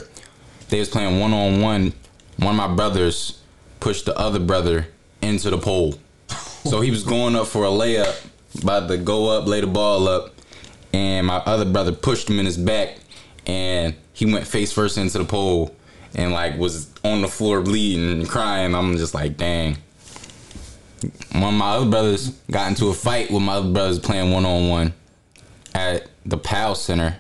they 0.70 0.80
was 0.80 0.90
playing 0.90 1.20
one 1.20 1.34
on 1.34 1.62
one. 1.62 1.94
One 2.38 2.60
of 2.60 2.70
my 2.70 2.76
brothers 2.76 3.40
pushed 3.80 4.06
the 4.06 4.18
other 4.18 4.40
brother 4.40 4.88
into 5.22 5.52
the 5.52 5.60
pole. 5.60 5.94
So 6.64 6.82
he 6.82 6.90
was 6.90 7.04
going 7.04 7.36
up 7.36 7.46
for 7.46 7.64
a 7.66 7.70
layup, 7.70 8.26
about 8.60 8.88
to 8.88 8.98
go 8.98 9.30
up, 9.30 9.48
lay 9.48 9.62
the 9.62 9.68
ball 9.68 10.08
up, 10.08 10.34
and 10.94 11.28
my 11.28 11.38
other 11.38 11.66
brother 11.66 11.92
pushed 11.92 12.28
him 12.28 12.40
in 12.40 12.48
his 12.48 12.58
back, 12.58 12.98
and 13.46 13.94
he 14.14 14.26
went 14.26 14.48
face 14.48 14.72
first 14.72 14.98
into 14.98 15.20
the 15.20 15.26
pole, 15.26 15.76
and 16.16 16.32
like 16.34 16.58
was 16.58 16.90
on 17.04 17.22
the 17.22 17.28
floor 17.28 17.62
bleeding 17.62 18.12
and 18.12 18.28
crying. 18.30 18.74
I'm 18.76 18.98
just 18.98 19.14
like, 19.14 19.38
dang. 19.38 19.78
One 21.34 21.44
of 21.46 21.54
my 21.54 21.70
other 21.72 21.90
brothers 21.90 22.30
got 22.52 22.68
into 22.70 22.88
a 22.90 22.94
fight 22.94 23.32
with 23.32 23.42
my 23.42 23.54
other 23.54 23.72
brothers 23.72 23.98
playing 24.00 24.32
one 24.32 24.46
on 24.46 24.70
one 24.70 24.94
at 25.74 26.08
the 26.26 26.38
PAL 26.38 26.76
Center. 26.76 27.18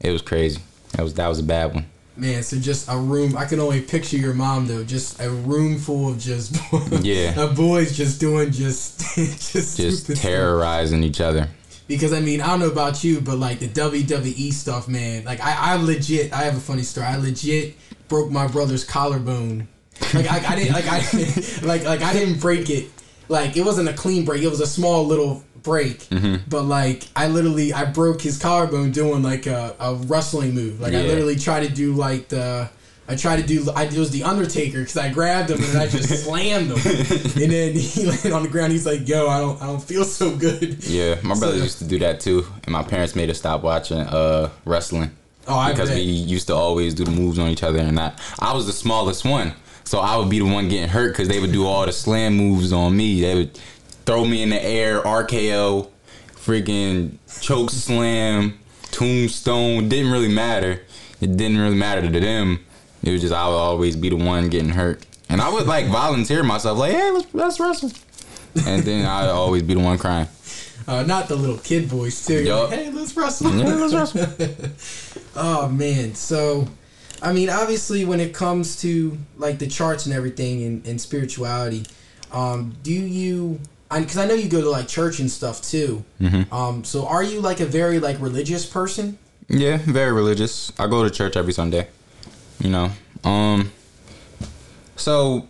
It 0.00 0.10
was 0.10 0.20
crazy. 0.20 0.60
That 0.92 1.02
was 1.02 1.14
that 1.14 1.28
was 1.28 1.38
a 1.38 1.42
bad 1.44 1.74
one. 1.74 1.86
Man, 2.16 2.42
so 2.44 2.58
just 2.58 2.88
a 2.88 2.96
room. 2.96 3.36
I 3.36 3.44
can 3.44 3.58
only 3.58 3.80
picture 3.80 4.16
your 4.16 4.34
mom 4.34 4.66
though. 4.66 4.84
Just 4.84 5.20
a 5.20 5.30
room 5.30 5.78
full 5.78 6.10
of 6.10 6.18
just 6.18 6.56
Yeah. 7.02 7.40
of 7.42 7.56
boys 7.56 7.96
just 7.96 8.20
doing 8.20 8.52
just 8.52 9.00
just 9.16 9.52
Just 9.56 9.72
stupid 10.04 10.18
stuff. 10.18 10.20
terrorizing 10.20 11.02
each 11.02 11.20
other. 11.20 11.48
Because 11.86 12.12
I 12.12 12.20
mean, 12.20 12.40
I 12.40 12.46
don't 12.46 12.60
know 12.60 12.70
about 12.70 13.04
you, 13.04 13.20
but 13.20 13.38
like 13.38 13.58
the 13.58 13.68
WWE 13.68 14.52
stuff, 14.52 14.88
man. 14.88 15.24
Like 15.24 15.40
I, 15.40 15.72
I 15.72 15.76
legit. 15.76 16.32
I 16.32 16.42
have 16.44 16.56
a 16.56 16.60
funny 16.60 16.82
story. 16.82 17.06
I 17.06 17.16
legit 17.16 17.76
broke 18.08 18.30
my 18.30 18.46
brother's 18.46 18.84
collarbone. 18.84 19.68
Like 20.12 20.30
I, 20.30 20.52
I 20.52 20.56
didn't 20.56 20.72
like 20.72 20.86
I 20.86 20.98
like 21.62 21.84
like 21.84 22.02
I 22.02 22.12
didn't 22.12 22.40
break 22.40 22.70
it. 22.70 22.90
Like 23.28 23.56
it 23.56 23.64
wasn't 23.64 23.88
a 23.88 23.92
clean 23.92 24.24
break. 24.24 24.42
It 24.42 24.48
was 24.48 24.60
a 24.60 24.66
small 24.66 25.06
little 25.06 25.44
break. 25.62 26.00
Mm-hmm. 26.04 26.48
But 26.48 26.62
like 26.62 27.08
I 27.16 27.28
literally 27.28 27.72
I 27.72 27.84
broke 27.84 28.22
his 28.22 28.38
collarbone 28.38 28.92
doing 28.92 29.22
like 29.22 29.46
a, 29.46 29.74
a 29.78 29.94
wrestling 29.94 30.54
move. 30.54 30.80
Like 30.80 30.94
I 30.94 31.02
literally 31.02 31.36
tried 31.36 31.66
to 31.66 31.72
do 31.72 31.92
like 31.92 32.28
the. 32.28 32.70
I 33.06 33.16
tried 33.16 33.40
to 33.40 33.46
do. 33.46 33.70
I 33.76 33.84
it 33.84 33.94
was 33.98 34.10
the 34.10 34.22
Undertaker 34.22 34.78
because 34.80 34.96
I 34.96 35.10
grabbed 35.12 35.50
him 35.50 35.62
and 35.62 35.76
I 35.78 35.86
just 35.86 36.08
slammed 36.24 36.68
him, 36.70 36.78
and 37.42 37.52
then 37.52 37.74
he 37.74 38.06
landed 38.06 38.32
on 38.32 38.42
the 38.44 38.48
ground. 38.48 38.72
He's 38.72 38.86
like, 38.86 39.06
"Yo, 39.06 39.28
I 39.28 39.40
don't, 39.40 39.60
I 39.62 39.66
don't 39.66 39.82
feel 39.82 40.04
so 40.04 40.34
good." 40.34 40.82
Yeah, 40.84 41.16
my 41.22 41.34
brother 41.38 41.58
So- 41.58 41.62
used 41.64 41.78
to 41.80 41.84
do 41.84 41.98
that 41.98 42.20
too, 42.20 42.46
and 42.64 42.72
my 42.72 42.82
parents 42.82 43.14
made 43.14 43.28
us 43.30 43.38
stop 43.38 43.62
watching 43.62 43.98
uh 43.98 44.48
wrestling. 44.64 45.10
Oh, 45.46 45.54
I 45.58 45.72
because 45.72 45.90
bet. 45.90 45.98
we 45.98 46.04
used 46.04 46.46
to 46.46 46.54
always 46.54 46.94
do 46.94 47.04
the 47.04 47.10
moves 47.10 47.38
on 47.38 47.48
each 47.50 47.62
other, 47.62 47.78
and 47.80 48.00
I 48.00 48.12
I 48.38 48.54
was 48.54 48.64
the 48.66 48.72
smallest 48.72 49.26
one, 49.26 49.52
so 49.84 49.98
I 49.98 50.16
would 50.16 50.30
be 50.30 50.38
the 50.38 50.46
one 50.46 50.68
getting 50.70 50.88
hurt 50.88 51.08
because 51.12 51.28
they 51.28 51.40
would 51.40 51.52
do 51.52 51.66
all 51.66 51.84
the 51.84 51.92
slam 51.92 52.34
moves 52.36 52.72
on 52.72 52.96
me. 52.96 53.20
They 53.20 53.34
would 53.34 53.54
throw 54.06 54.24
me 54.24 54.42
in 54.42 54.48
the 54.48 54.64
air, 54.64 55.02
RKO, 55.02 55.88
freaking 56.36 57.18
choke 57.42 57.68
slam, 57.68 58.58
tombstone. 58.90 59.88
Didn't 59.90 60.10
really 60.10 60.28
matter. 60.32 60.80
It 61.20 61.36
didn't 61.36 61.58
really 61.58 61.76
matter 61.76 62.10
to 62.10 62.20
them. 62.20 62.64
It 63.06 63.12
was 63.12 63.20
just 63.20 63.34
I 63.34 63.46
would 63.48 63.54
always 63.54 63.96
be 63.96 64.08
the 64.08 64.16
one 64.16 64.48
getting 64.48 64.70
hurt, 64.70 65.04
and 65.28 65.40
I 65.40 65.52
would 65.52 65.66
like 65.66 65.86
volunteer 65.86 66.42
myself, 66.42 66.78
like, 66.78 66.92
hey, 66.92 67.10
let's 67.10 67.34
let's 67.34 67.60
wrestle, 67.60 67.92
and 68.66 68.82
then 68.82 69.06
I'd 69.06 69.28
always 69.28 69.62
be 69.62 69.74
the 69.74 69.80
one 69.80 69.98
crying. 69.98 70.28
Uh, 70.86 71.02
not 71.02 71.28
the 71.28 71.36
little 71.36 71.58
kid 71.58 71.86
voice 71.86 72.26
too. 72.26 72.42
You're 72.42 72.64
like, 72.64 72.78
hey, 72.78 72.90
let's 72.90 73.16
wrestle. 73.16 73.54
Yeah, 73.54 73.74
let's 73.74 73.94
wrestle. 73.94 75.22
Oh 75.36 75.68
man, 75.68 76.14
so 76.14 76.68
I 77.24 77.32
mean, 77.32 77.48
obviously, 77.48 78.04
when 78.04 78.20
it 78.20 78.34
comes 78.34 78.80
to 78.82 79.18
like 79.36 79.58
the 79.58 79.66
charts 79.66 80.06
and 80.06 80.14
everything 80.14 80.62
and, 80.62 80.86
and 80.86 81.00
spirituality, 81.00 81.86
um, 82.32 82.76
do 82.82 82.92
you? 82.92 83.60
Because 83.90 84.18
I, 84.18 84.26
know 84.26 84.34
you 84.34 84.48
go 84.48 84.60
to 84.60 84.70
like 84.70 84.88
church 84.88 85.20
and 85.20 85.30
stuff 85.30 85.62
too. 85.62 86.04
Mm-hmm. 86.20 86.52
Um, 86.52 86.84
so 86.84 87.06
are 87.06 87.22
you 87.22 87.40
like 87.40 87.60
a 87.60 87.66
very 87.66 87.98
like 87.98 88.20
religious 88.20 88.66
person? 88.66 89.18
Yeah, 89.48 89.78
very 89.78 90.12
religious. 90.12 90.72
I 90.78 90.86
go 90.86 91.02
to 91.02 91.10
church 91.10 91.36
every 91.36 91.52
Sunday. 91.52 91.88
You 92.60 92.70
know. 92.70 92.90
Um 93.24 93.72
so 94.96 95.48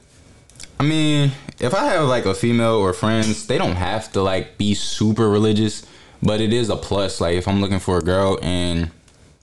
I 0.79 0.83
mean, 0.83 1.33
if 1.61 1.75
I 1.75 1.85
have 1.87 2.09
like 2.09 2.27
a 2.27 2.35
female 2.35 2.75
or 2.75 2.93
friends, 2.93 3.47
they 3.47 3.59
don't 3.59 3.77
have 3.77 4.13
to 4.13 4.23
like 4.23 4.59
be 4.59 4.75
super 4.75 5.29
religious, 5.29 5.87
but 6.23 6.41
it 6.41 6.53
is 6.53 6.69
a 6.69 6.77
plus 6.77 7.21
like 7.21 7.37
if 7.37 7.47
I'm 7.47 7.61
looking 7.61 7.79
for 7.79 7.99
a 7.99 8.03
girl 8.03 8.39
and 8.43 8.91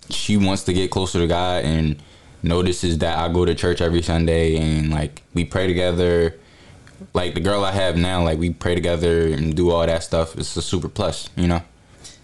she 0.10 0.38
wants 0.38 0.64
to 0.64 0.74
get 0.74 0.92
closer 0.92 1.20
to 1.20 1.28
God 1.28 1.64
and 1.64 2.02
notices 2.44 2.98
that 3.00 3.18
I 3.18 3.32
go 3.32 3.46
to 3.46 3.56
church 3.56 3.82
every 3.82 4.02
Sunday 4.02 4.58
and 4.58 4.92
like 4.92 5.24
we 5.34 5.46
pray 5.46 5.68
together. 5.68 6.38
Like 7.14 7.34
the 7.34 7.40
girl 7.40 7.66
I 7.66 7.72
have 7.72 7.98
now, 7.98 8.24
like 8.24 8.38
we 8.38 8.52
pray 8.52 8.76
together 8.76 9.28
and 9.28 9.56
do 9.56 9.72
all 9.72 9.86
that 9.86 10.04
stuff. 10.04 10.38
It's 10.38 10.56
a 10.56 10.62
super 10.62 10.88
plus, 10.88 11.30
you 11.36 11.48
know. 11.48 11.62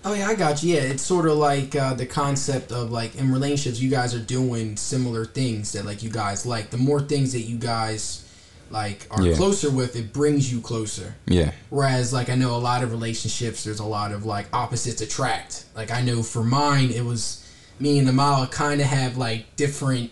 Oh 0.06 0.14
yeah, 0.14 0.28
I 0.28 0.36
got 0.36 0.64
you. 0.64 0.76
Yeah, 0.76 0.82
it's 0.82 1.04
sort 1.04 1.28
of 1.28 1.38
like 1.38 1.76
uh, 1.76 1.94
the 1.94 2.06
concept 2.06 2.72
of 2.72 2.92
like 2.92 3.16
in 3.16 3.32
relationships, 3.32 3.80
you 3.82 3.90
guys 3.90 4.14
are 4.16 4.20
doing 4.20 4.78
similar 4.78 5.26
things 5.26 5.74
that 5.74 5.86
like 5.86 6.02
you 6.04 6.10
guys 6.10 6.46
like. 6.46 6.70
The 6.70 6.78
more 6.78 7.02
things 7.02 7.34
that 7.34 7.42
you 7.42 7.58
guys 7.58 8.24
like 8.70 9.08
are 9.12 9.22
Yeah. 9.22 9.36
closer 9.36 9.70
with, 9.70 9.96
it 9.96 10.14
brings 10.14 10.52
you 10.52 10.62
closer. 10.62 11.16
Yeah. 11.26 11.52
Whereas, 11.70 12.12
like, 12.14 12.30
I 12.30 12.36
know 12.36 12.56
a 12.56 12.58
lot 12.60 12.84
of 12.84 12.92
relationships, 12.92 13.64
there's 13.64 13.80
a 13.80 13.86
lot 13.86 14.12
of 14.12 14.26
like 14.26 14.48
opposites 14.54 15.02
attract. 15.02 15.66
Like, 15.76 15.90
I 15.92 16.02
know 16.02 16.22
for 16.24 16.44
mine, 16.44 16.90
it 16.92 17.04
was 17.06 17.46
me 17.80 17.98
and 18.00 18.08
Amala 18.08 18.50
kind 18.52 18.80
of 18.82 18.88
have 18.88 19.18
like 19.18 19.56
different 19.56 20.12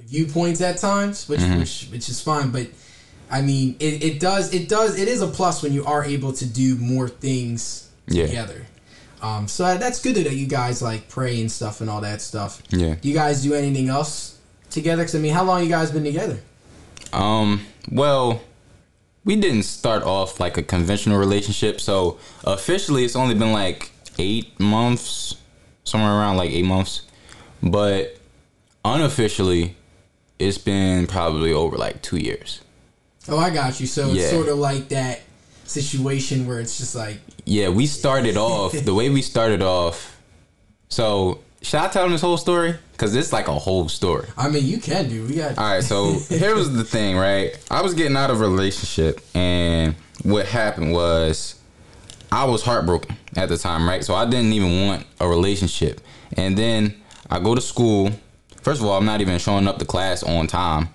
viewpoints 0.00 0.60
at 0.60 0.78
times, 0.78 1.28
which 1.28 1.40
which 1.40 1.88
which 1.92 2.08
is 2.08 2.20
fine. 2.20 2.50
But 2.50 2.68
I 3.30 3.42
mean, 3.42 3.76
it, 3.78 4.02
it 4.02 4.20
does 4.20 4.52
it 4.54 4.68
does 4.68 4.98
it 4.98 5.06
is 5.06 5.20
a 5.20 5.26
plus 5.28 5.62
when 5.62 5.72
you 5.72 5.84
are 5.84 6.04
able 6.04 6.32
to 6.32 6.46
do 6.46 6.76
more 6.76 7.08
things 7.08 7.88
Yeah. 8.08 8.26
together. 8.26 8.66
Um, 9.22 9.48
so 9.48 9.76
that's 9.76 10.00
good 10.00 10.14
that 10.16 10.34
you 10.34 10.46
guys 10.46 10.80
like 10.80 11.08
pray 11.08 11.40
and 11.40 11.50
stuff 11.50 11.80
and 11.80 11.90
all 11.90 12.00
that 12.02 12.20
stuff. 12.20 12.62
Yeah. 12.70 12.94
Do 12.94 13.08
you 13.08 13.14
guys 13.14 13.42
do 13.42 13.54
anything 13.54 13.88
else 13.88 14.38
together? 14.70 15.02
Cause 15.02 15.14
I 15.14 15.18
mean, 15.18 15.34
how 15.34 15.44
long 15.44 15.62
you 15.62 15.68
guys 15.68 15.90
been 15.90 16.04
together? 16.04 16.38
Um, 17.12 17.62
well, 17.90 18.40
we 19.24 19.36
didn't 19.36 19.64
start 19.64 20.02
off 20.02 20.40
like 20.40 20.56
a 20.56 20.62
conventional 20.62 21.18
relationship, 21.18 21.80
so 21.80 22.18
officially 22.44 23.04
it's 23.04 23.16
only 23.16 23.34
been 23.34 23.52
like 23.52 23.90
eight 24.18 24.58
months, 24.60 25.36
somewhere 25.84 26.12
around 26.12 26.36
like 26.36 26.50
eight 26.50 26.64
months. 26.64 27.02
But 27.62 28.18
unofficially, 28.84 29.76
it's 30.38 30.58
been 30.58 31.06
probably 31.06 31.52
over 31.52 31.76
like 31.76 32.02
two 32.02 32.18
years. 32.18 32.60
Oh, 33.28 33.38
I 33.38 33.50
got 33.50 33.80
you. 33.80 33.86
So 33.86 34.10
it's 34.10 34.30
sort 34.30 34.48
of 34.48 34.58
like 34.58 34.88
that 34.88 35.20
situation 35.68 36.46
where 36.46 36.60
it's 36.60 36.78
just 36.78 36.94
like 36.94 37.18
Yeah, 37.44 37.68
we 37.68 37.86
started 37.86 38.36
off 38.48 38.72
the 38.72 38.94
way 38.94 39.10
we 39.10 39.22
started 39.22 39.62
off. 39.62 40.16
So, 40.88 41.40
should 41.60 41.80
I 41.80 41.88
tell 41.88 42.04
them 42.04 42.12
this 42.12 42.22
whole 42.22 42.38
story? 42.38 42.74
Because 42.92 43.14
it's 43.14 43.32
like 43.32 43.48
a 43.48 43.58
whole 43.58 43.88
story. 43.88 44.26
I 44.36 44.48
mean, 44.48 44.64
you 44.64 44.78
can 44.78 45.08
do. 45.08 45.26
We 45.26 45.36
got. 45.36 45.58
All 45.58 45.74
right, 45.74 45.84
so 45.84 46.12
here 46.28 46.54
was 46.54 46.74
the 46.74 46.84
thing, 46.84 47.16
right? 47.16 47.58
I 47.70 47.82
was 47.82 47.94
getting 47.94 48.16
out 48.16 48.30
of 48.30 48.40
a 48.40 48.48
relationship, 48.48 49.20
and 49.34 49.94
what 50.22 50.46
happened 50.46 50.92
was 50.92 51.58
I 52.32 52.44
was 52.44 52.62
heartbroken 52.62 53.16
at 53.36 53.48
the 53.48 53.56
time, 53.56 53.88
right? 53.88 54.04
So 54.04 54.14
I 54.14 54.24
didn't 54.24 54.52
even 54.52 54.86
want 54.86 55.06
a 55.20 55.28
relationship. 55.28 56.00
And 56.36 56.56
then 56.56 56.94
I 57.30 57.38
go 57.38 57.54
to 57.54 57.60
school. 57.60 58.10
First 58.62 58.80
of 58.80 58.86
all, 58.86 58.96
I'm 58.98 59.06
not 59.06 59.20
even 59.20 59.38
showing 59.38 59.66
up 59.66 59.78
to 59.78 59.84
class 59.84 60.22
on 60.22 60.46
time, 60.46 60.88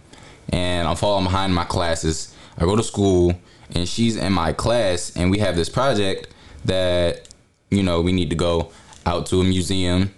and 0.50 0.88
I'm 0.88 0.96
falling 0.96 1.24
behind 1.26 1.52
in 1.52 1.56
my 1.56 1.64
classes. 1.66 2.36
I 2.58 2.66
go 2.66 2.76
to 2.76 2.84
school, 2.84 3.34
and 3.74 3.88
she's 3.88 4.16
in 4.16 4.34
my 4.34 4.54
class, 4.54 5.16
and 5.16 5.32
we 5.32 5.40
have 5.40 5.56
this 5.56 5.70
project 5.70 6.28
that, 6.66 7.28
you 7.70 7.84
know, 7.84 8.02
we 8.02 8.12
need 8.12 8.30
to 8.30 8.36
go 8.36 8.72
out 9.06 9.26
to 9.28 9.42
a 9.42 9.44
museum 9.44 10.14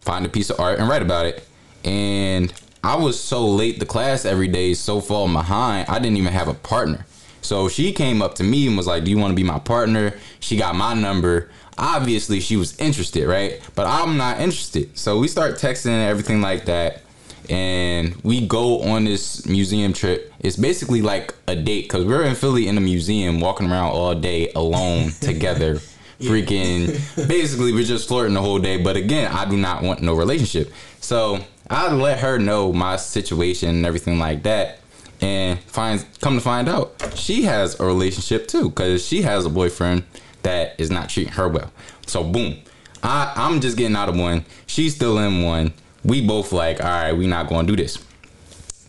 find 0.00 0.24
a 0.24 0.28
piece 0.28 0.50
of 0.50 0.58
art 0.58 0.78
and 0.78 0.88
write 0.88 1.02
about 1.02 1.26
it. 1.26 1.46
And 1.84 2.52
I 2.82 2.96
was 2.96 3.20
so 3.20 3.46
late 3.46 3.78
to 3.80 3.86
class 3.86 4.24
every 4.24 4.48
day, 4.48 4.74
so 4.74 5.00
far 5.00 5.28
behind, 5.28 5.88
I 5.88 5.98
didn't 5.98 6.16
even 6.16 6.32
have 6.32 6.48
a 6.48 6.54
partner. 6.54 7.06
So 7.42 7.68
she 7.68 7.92
came 7.92 8.20
up 8.20 8.34
to 8.36 8.44
me 8.44 8.66
and 8.66 8.76
was 8.76 8.86
like, 8.86 9.04
Do 9.04 9.10
you 9.10 9.18
want 9.18 9.32
to 9.32 9.36
be 9.36 9.44
my 9.44 9.58
partner? 9.58 10.14
She 10.40 10.56
got 10.56 10.74
my 10.74 10.94
number. 10.94 11.50
Obviously, 11.78 12.40
she 12.40 12.56
was 12.56 12.78
interested, 12.78 13.26
right? 13.26 13.60
But 13.74 13.86
I'm 13.86 14.18
not 14.18 14.40
interested. 14.40 14.98
So 14.98 15.18
we 15.18 15.28
start 15.28 15.54
texting 15.54 15.86
and 15.86 16.10
everything 16.10 16.42
like 16.42 16.66
that. 16.66 17.02
And 17.50 18.14
we 18.22 18.46
go 18.46 18.80
on 18.82 19.04
this 19.04 19.44
museum 19.44 19.92
trip. 19.92 20.32
It's 20.38 20.56
basically 20.56 21.02
like 21.02 21.34
a 21.48 21.56
date 21.56 21.82
because 21.82 22.04
we're 22.04 22.22
in 22.22 22.36
Philly 22.36 22.68
in 22.68 22.78
a 22.78 22.80
museum 22.80 23.40
walking 23.40 23.68
around 23.68 23.90
all 23.90 24.14
day 24.14 24.52
alone 24.52 25.10
together. 25.20 25.80
Freaking 26.20 26.86
basically 27.28 27.72
we're 27.72 27.82
just 27.82 28.06
flirting 28.06 28.34
the 28.34 28.42
whole 28.42 28.58
day 28.58 28.76
but 28.76 28.94
again 28.94 29.32
i 29.32 29.48
do 29.48 29.56
not 29.56 29.82
want 29.82 30.02
no 30.02 30.14
relationship. 30.14 30.70
So 31.00 31.40
i 31.68 31.90
let 31.92 32.20
her 32.20 32.38
know 32.38 32.72
my 32.72 32.96
situation 32.96 33.70
and 33.70 33.86
everything 33.86 34.18
like 34.18 34.42
that 34.42 34.80
and 35.22 35.58
find 35.60 36.04
come 36.20 36.34
to 36.34 36.40
find 36.42 36.68
out 36.68 37.14
she 37.14 37.44
has 37.44 37.80
a 37.80 37.84
relationship 37.86 38.48
too 38.48 38.68
because 38.68 39.04
she 39.04 39.22
has 39.22 39.46
a 39.46 39.50
boyfriend 39.50 40.04
that 40.42 40.74
is 40.78 40.90
not 40.90 41.08
treating 41.08 41.32
her 41.32 41.48
well. 41.48 41.72
So 42.06 42.22
boom. 42.22 42.58
I, 43.02 43.32
i'm 43.34 43.60
just 43.62 43.78
getting 43.78 43.96
out 43.96 44.10
of 44.10 44.18
one. 44.18 44.44
She's 44.66 44.94
still 44.94 45.18
in 45.18 45.42
one 45.42 45.72
we 46.04 46.26
both 46.26 46.52
like 46.52 46.80
all 46.80 46.86
right 46.86 47.12
we 47.12 47.26
not 47.26 47.48
gonna 47.48 47.66
do 47.66 47.76
this 47.76 48.04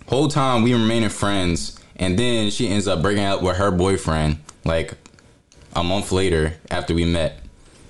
whole 0.07 0.27
time 0.27 0.63
we 0.63 0.73
remaining 0.73 1.09
friends 1.09 1.79
and 2.01 2.17
then 2.17 2.49
she 2.49 2.67
ends 2.67 2.87
up 2.87 3.01
breaking 3.01 3.23
up 3.23 3.41
with 3.43 3.57
her 3.57 3.69
boyfriend 3.69 4.37
like 4.65 4.95
a 5.73 5.83
month 5.83 6.11
later 6.11 6.53
after 6.69 6.93
we 6.93 7.05
met. 7.05 7.39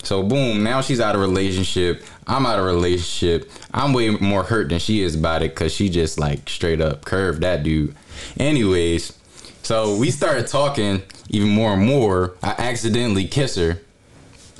So 0.03 0.23
boom, 0.23 0.63
now 0.63 0.81
she's 0.81 0.99
out 0.99 1.15
of 1.15 1.21
relationship. 1.21 2.03
I'm 2.27 2.45
out 2.45 2.59
of 2.59 2.65
relationship. 2.65 3.49
I'm 3.73 3.93
way 3.93 4.09
more 4.09 4.43
hurt 4.43 4.69
than 4.69 4.79
she 4.79 5.01
is 5.01 5.15
about 5.15 5.43
it 5.43 5.51
because 5.51 5.73
she 5.73 5.89
just 5.89 6.19
like 6.19 6.49
straight 6.49 6.81
up 6.81 7.05
curved 7.05 7.41
that 7.41 7.63
dude. 7.63 7.95
Anyways, 8.37 9.17
so 9.63 9.95
we 9.95 10.11
started 10.11 10.47
talking 10.47 11.03
even 11.29 11.49
more 11.49 11.73
and 11.73 11.85
more. 11.85 12.35
I 12.41 12.55
accidentally 12.57 13.27
kiss 13.27 13.55
her. 13.55 13.79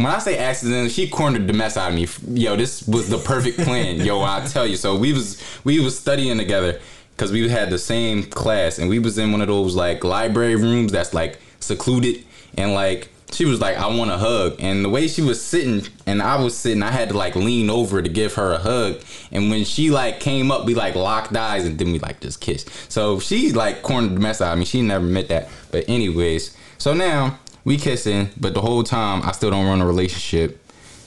When 0.03 0.11
I 0.11 0.19
say 0.19 0.37
accident, 0.37 0.91
she 0.91 1.07
cornered 1.07 1.47
the 1.47 1.53
mess 1.53 1.77
out 1.77 1.89
of 1.89 1.95
me. 1.95 2.07
Yo, 2.39 2.55
this 2.55 2.87
was 2.87 3.09
the 3.09 3.17
perfect 3.17 3.59
plan. 3.59 3.97
Yo, 3.97 4.21
I 4.21 4.45
tell 4.47 4.65
you. 4.65 4.75
So 4.75 4.95
we 4.97 5.13
was 5.13 5.41
we 5.63 5.79
was 5.79 5.97
studying 5.97 6.37
together 6.37 6.79
because 7.15 7.31
we 7.31 7.47
had 7.49 7.69
the 7.69 7.77
same 7.77 8.23
class 8.23 8.79
and 8.79 8.89
we 8.89 8.99
was 8.99 9.17
in 9.17 9.31
one 9.31 9.41
of 9.41 9.47
those 9.47 9.75
like 9.75 10.03
library 10.03 10.55
rooms 10.55 10.91
that's 10.91 11.13
like 11.13 11.39
secluded 11.59 12.23
and 12.57 12.73
like 12.73 13.09
she 13.31 13.45
was 13.45 13.61
like, 13.61 13.77
I 13.77 13.87
want 13.87 14.11
a 14.11 14.17
hug. 14.17 14.57
And 14.59 14.83
the 14.83 14.89
way 14.89 15.07
she 15.07 15.21
was 15.21 15.43
sitting 15.43 15.87
and 16.05 16.21
I 16.21 16.41
was 16.41 16.57
sitting, 16.57 16.83
I 16.83 16.91
had 16.91 17.09
to 17.09 17.17
like 17.17 17.35
lean 17.35 17.69
over 17.69 18.01
to 18.01 18.09
give 18.09 18.33
her 18.35 18.53
a 18.53 18.57
hug. 18.57 19.01
And 19.31 19.49
when 19.49 19.63
she 19.63 19.89
like 19.89 20.19
came 20.19 20.51
up, 20.51 20.65
we 20.65 20.75
like 20.75 20.95
locked 20.95 21.35
eyes 21.35 21.65
and 21.65 21.77
then 21.77 21.91
we 21.91 21.99
like 21.99 22.19
just 22.19 22.41
kissed. 22.41 22.69
So 22.91 23.19
she 23.19 23.53
like 23.53 23.83
cornered 23.83 24.15
the 24.15 24.19
mess 24.19 24.41
out 24.41 24.53
of 24.53 24.59
me. 24.59 24.65
She 24.65 24.81
never 24.81 25.05
meant 25.05 25.29
that. 25.29 25.49
But 25.71 25.85
anyways, 25.87 26.55
so 26.77 26.93
now 26.93 27.39
we 27.63 27.77
kissing, 27.77 28.29
but 28.39 28.53
the 28.53 28.61
whole 28.61 28.83
time 28.83 29.21
I 29.23 29.31
still 29.31 29.51
don't 29.51 29.65
run 29.65 29.81
a 29.81 29.85
relationship. 29.85 30.59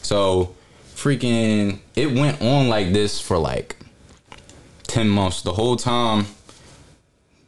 So 0.02 0.54
freaking 0.94 1.80
it 1.96 2.12
went 2.12 2.40
on 2.40 2.68
like 2.68 2.92
this 2.92 3.20
for 3.20 3.38
like 3.38 3.76
10 4.86 5.08
months. 5.08 5.42
The 5.42 5.52
whole 5.52 5.76
time 5.76 6.26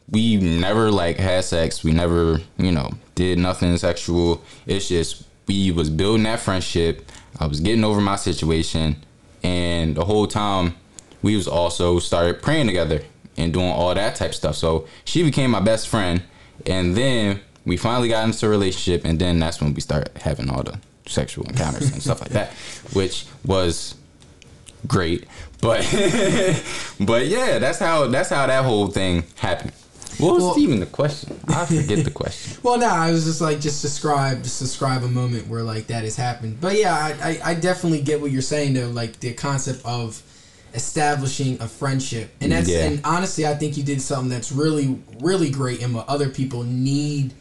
we 0.09 0.37
never 0.37 0.91
like 0.91 1.17
had 1.17 1.43
sex. 1.43 1.83
We 1.83 1.91
never, 1.91 2.39
you 2.57 2.71
know, 2.71 2.91
did 3.15 3.39
nothing 3.39 3.77
sexual. 3.77 4.41
It's 4.65 4.87
just 4.87 5.23
we 5.47 5.71
was 5.71 5.89
building 5.89 6.23
that 6.23 6.39
friendship. 6.39 7.09
I 7.39 7.47
was 7.47 7.59
getting 7.59 7.83
over 7.83 8.01
my 8.01 8.15
situation, 8.15 9.03
and 9.43 9.95
the 9.95 10.05
whole 10.05 10.27
time 10.27 10.75
we 11.21 11.35
was 11.35 11.47
also 11.47 11.99
started 11.99 12.41
praying 12.41 12.67
together 12.67 13.01
and 13.37 13.53
doing 13.53 13.69
all 13.69 13.93
that 13.93 14.15
type 14.15 14.33
stuff. 14.33 14.55
So 14.55 14.87
she 15.05 15.23
became 15.23 15.51
my 15.51 15.59
best 15.59 15.87
friend, 15.87 16.23
and 16.65 16.95
then 16.95 17.41
we 17.67 17.77
finally 17.77 18.09
got 18.09 18.23
into 18.25 18.45
a 18.45 18.49
relationship, 18.49 19.05
and 19.05 19.19
then 19.19 19.39
that's 19.39 19.61
when 19.61 19.73
we 19.73 19.81
started 19.81 20.17
having 20.17 20.49
all 20.49 20.63
the 20.63 20.79
sexual 21.05 21.45
encounters 21.45 21.91
and 21.91 22.01
stuff 22.01 22.21
like 22.21 22.31
that, 22.31 22.51
which 22.93 23.25
was 23.45 23.95
great. 24.87 25.25
But 25.61 25.81
but 26.99 27.27
yeah, 27.27 27.59
that's 27.59 27.79
how 27.79 28.07
that's 28.07 28.29
how 28.29 28.47
that 28.47 28.63
whole 28.63 28.87
thing 28.87 29.23
happened. 29.35 29.73
What 30.19 30.33
was 30.35 30.43
Well- 30.43 30.59
even 30.59 30.79
the 30.79 30.85
question? 30.87 31.39
I 31.47 31.65
forget 31.77 32.03
the 32.03 32.11
question. 32.11 32.57
Well, 32.63 32.77
no, 32.79 32.87
I 32.87 33.11
was 33.11 33.25
just 33.25 33.39
like, 33.41 33.59
just 33.59 33.81
describe, 33.83 34.41
just 34.43 34.59
describe 34.59 35.03
a 35.03 35.07
moment 35.07 35.47
where 35.47 35.61
like 35.61 35.87
that 35.87 36.03
has 36.03 36.15
happened. 36.15 36.59
But 36.59 36.75
yeah, 36.79 36.93
I, 36.95 37.29
I, 37.29 37.51
I 37.51 37.53
definitely 37.53 38.01
get 38.01 38.19
what 38.21 38.31
you're 38.31 38.41
saying 38.41 38.73
though, 38.73 38.89
like 38.89 39.19
the 39.19 39.33
concept 39.33 39.85
of 39.85 40.21
establishing 40.73 41.59
a 41.61 41.67
friendship, 41.67 42.31
and 42.41 42.51
that's 42.51 42.69
Yeah. 42.69 42.85
and 42.85 43.01
honestly, 43.03 43.45
I 43.47 43.55
think 43.55 43.77
you 43.77 43.83
did 43.83 44.01
something 44.01 44.29
that's 44.29 44.51
really, 44.51 44.99
really 45.19 45.49
great, 45.49 45.81
and 45.83 45.93
what 45.93 46.07
other 46.09 46.29
people 46.29 46.63
need 46.63 47.33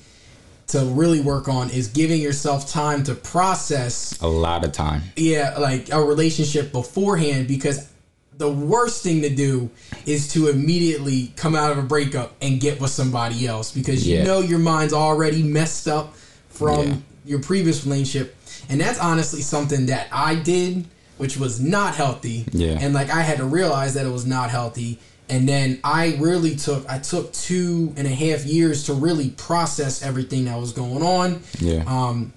to 0.68 0.84
really 0.86 1.20
work 1.20 1.48
on 1.48 1.70
is 1.70 1.88
giving 1.88 2.20
yourself 2.20 2.68
time 2.70 3.02
to 3.04 3.14
process 3.14 4.20
A 4.20 4.26
lot 4.26 4.64
of 4.64 4.72
time. 4.72 5.02
yeah, 5.16 5.56
like 5.58 5.92
a 5.92 6.02
relationship 6.02 6.72
beforehand 6.72 7.46
because 7.46 7.88
the 8.36 8.50
worst 8.50 9.02
thing 9.02 9.22
to 9.22 9.30
do 9.34 9.70
is 10.04 10.28
to 10.32 10.48
immediately 10.48 11.32
come 11.36 11.54
out 11.54 11.70
of 11.72 11.78
a 11.78 11.82
breakup 11.82 12.34
and 12.42 12.60
get 12.60 12.80
with 12.80 12.90
somebody 12.90 13.46
else 13.46 13.72
because 13.72 14.06
you 14.06 14.22
know 14.24 14.40
your 14.40 14.58
mind's 14.58 14.92
already 14.92 15.42
messed 15.42 15.88
up 15.88 16.14
from 16.48 16.86
Yeah. 16.86 16.94
your 17.24 17.40
previous 17.40 17.84
relationship. 17.86 18.36
And 18.68 18.80
that's 18.80 18.98
honestly 18.98 19.40
something 19.42 19.86
that 19.86 20.08
I 20.12 20.34
did, 20.34 20.84
which 21.16 21.36
was 21.38 21.60
not 21.60 21.94
healthy. 21.94 22.44
Yeah. 22.52 22.78
And 22.80 22.92
like 22.92 23.08
I 23.10 23.22
had 23.22 23.38
to 23.38 23.44
realize 23.44 23.94
that 23.94 24.04
it 24.04 24.10
was 24.12 24.26
not 24.26 24.50
healthy. 24.50 24.98
And 25.28 25.48
then 25.48 25.80
I 25.82 26.16
really 26.20 26.54
took 26.54 26.88
I 26.88 26.98
took 26.98 27.32
two 27.32 27.92
and 27.96 28.06
a 28.06 28.10
half 28.10 28.44
years 28.44 28.84
to 28.84 28.94
really 28.94 29.30
process 29.30 30.02
everything 30.02 30.44
that 30.44 30.58
was 30.58 30.72
going 30.72 31.02
on. 31.02 31.42
Yeah. 31.58 31.84
Um, 31.86 32.32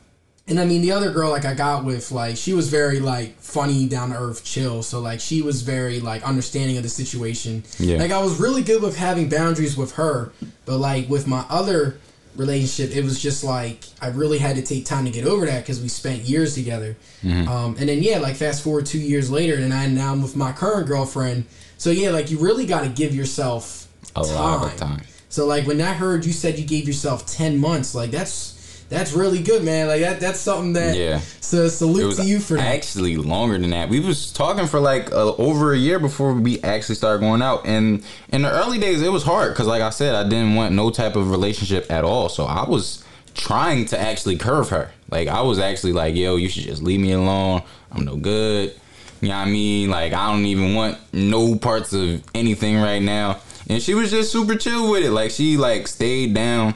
and 0.49 0.59
I 0.59 0.65
mean, 0.65 0.81
the 0.81 0.91
other 0.91 1.11
girl 1.11 1.29
like 1.29 1.45
I 1.45 1.53
got 1.53 1.85
with, 1.85 2.11
like 2.11 2.35
she 2.35 2.53
was 2.53 2.69
very 2.69 2.99
like 2.99 3.39
funny, 3.39 3.87
down 3.87 4.09
to 4.09 4.17
earth, 4.17 4.43
chill. 4.43 4.81
So 4.81 4.99
like 4.99 5.19
she 5.19 5.43
was 5.43 5.61
very 5.61 5.99
like 5.99 6.23
understanding 6.23 6.77
of 6.77 6.83
the 6.83 6.89
situation. 6.89 7.63
Yeah. 7.77 7.97
Like 7.97 8.11
I 8.11 8.21
was 8.21 8.39
really 8.39 8.63
good 8.63 8.81
with 8.81 8.97
having 8.97 9.29
boundaries 9.29 9.77
with 9.77 9.93
her, 9.93 10.31
but 10.65 10.79
like 10.79 11.07
with 11.07 11.27
my 11.27 11.45
other 11.49 11.99
relationship, 12.35 12.95
it 12.95 13.03
was 13.03 13.21
just 13.21 13.43
like 13.43 13.83
I 14.01 14.07
really 14.07 14.39
had 14.39 14.55
to 14.55 14.63
take 14.63 14.85
time 14.85 15.05
to 15.05 15.11
get 15.11 15.25
over 15.25 15.45
that 15.45 15.61
because 15.61 15.81
we 15.81 15.87
spent 15.87 16.21
years 16.21 16.55
together. 16.55 16.95
Mm-hmm. 17.21 17.47
Um, 17.47 17.75
and 17.79 17.87
then 17.87 18.01
yeah, 18.01 18.17
like 18.17 18.35
fast 18.35 18.63
forward 18.63 18.87
two 18.87 18.99
years 18.99 19.29
later, 19.29 19.55
and 19.55 19.71
I 19.71 19.85
now 19.87 20.11
I'm 20.11 20.21
with 20.23 20.35
my 20.35 20.51
current 20.51 20.87
girlfriend. 20.87 21.45
So 21.79 21.89
yeah, 21.89 22.11
like 22.11 22.29
you 22.29 22.37
really 22.37 22.67
got 22.67 22.83
to 22.83 22.89
give 22.89 23.15
yourself 23.15 23.87
A 24.15 24.21
lot 24.21 24.65
of 24.71 24.77
time. 24.77 25.01
so 25.29 25.45
like 25.47 25.65
when 25.65 25.81
I 25.81 25.93
heard 25.93 26.25
you 26.25 26.33
said 26.33 26.59
you 26.59 26.65
gave 26.65 26.85
yourself 26.87 27.25
ten 27.25 27.57
months, 27.57 27.95
like 27.95 28.11
that's 28.11 28.83
that's 28.89 29.13
really 29.13 29.41
good, 29.41 29.63
man. 29.63 29.87
Like 29.87 30.01
that 30.01 30.19
that's 30.19 30.39
something 30.39 30.73
that 30.73 30.95
Yeah. 30.95 31.19
So 31.39 31.67
salute 31.69 32.17
to 32.17 32.23
you 32.25 32.39
for 32.39 32.55
that. 32.57 32.75
actually 32.75 33.15
longer 33.15 33.57
than 33.57 33.69
that. 33.69 33.87
We 33.87 33.99
was 34.01 34.31
talking 34.33 34.67
for 34.67 34.79
like 34.79 35.11
uh, 35.11 35.35
over 35.35 35.73
a 35.73 35.77
year 35.77 35.99
before 35.99 36.33
we 36.33 36.61
actually 36.63 36.95
started 36.95 37.19
going 37.19 37.41
out. 37.41 37.65
And 37.65 38.03
in 38.29 38.41
the 38.41 38.51
early 38.51 38.77
days, 38.77 39.01
it 39.01 39.11
was 39.11 39.23
hard 39.23 39.53
because, 39.53 39.67
like 39.67 39.81
I 39.81 39.91
said, 39.91 40.15
I 40.15 40.27
didn't 40.27 40.55
want 40.55 40.75
no 40.75 40.89
type 40.89 41.15
of 41.15 41.31
relationship 41.31 41.89
at 41.89 42.03
all. 42.03 42.29
So 42.29 42.43
I 42.45 42.67
was 42.67 43.03
trying 43.35 43.85
to 43.85 43.99
actually 43.99 44.37
curve 44.37 44.69
her. 44.69 44.91
Like 45.09 45.27
I 45.27 45.41
was 45.41 45.59
actually 45.59 45.93
like, 45.93 46.15
"Yo, 46.15 46.35
you 46.35 46.49
should 46.49 46.63
just 46.63 46.83
leave 46.83 46.99
me 46.99 47.13
alone. 47.13 47.61
I'm 47.91 48.03
no 48.03 48.17
good." 48.17 48.73
You 49.21 49.29
know 49.29 49.39
what 49.39 49.47
I 49.47 49.51
mean? 49.51 49.89
Like 49.89 50.13
I 50.13 50.31
don't 50.31 50.45
even 50.45 50.75
want 50.75 50.97
no 51.13 51.55
parts 51.57 51.93
of 51.93 52.23
anything 52.33 52.77
right 52.77 53.01
now. 53.01 53.39
And 53.67 53.81
she 53.81 53.93
was 53.93 54.11
just 54.11 54.31
super 54.31 54.55
chill 54.55 54.91
with 54.91 55.03
it. 55.03 55.11
Like 55.11 55.31
she 55.31 55.57
like 55.57 55.87
stayed 55.87 56.33
down 56.33 56.75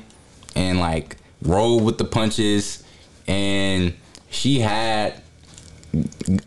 and 0.55 0.79
like 0.79 1.17
rolled 1.41 1.83
with 1.83 1.97
the 1.97 2.05
punches 2.05 2.83
and 3.27 3.93
she 4.29 4.59
had 4.59 5.21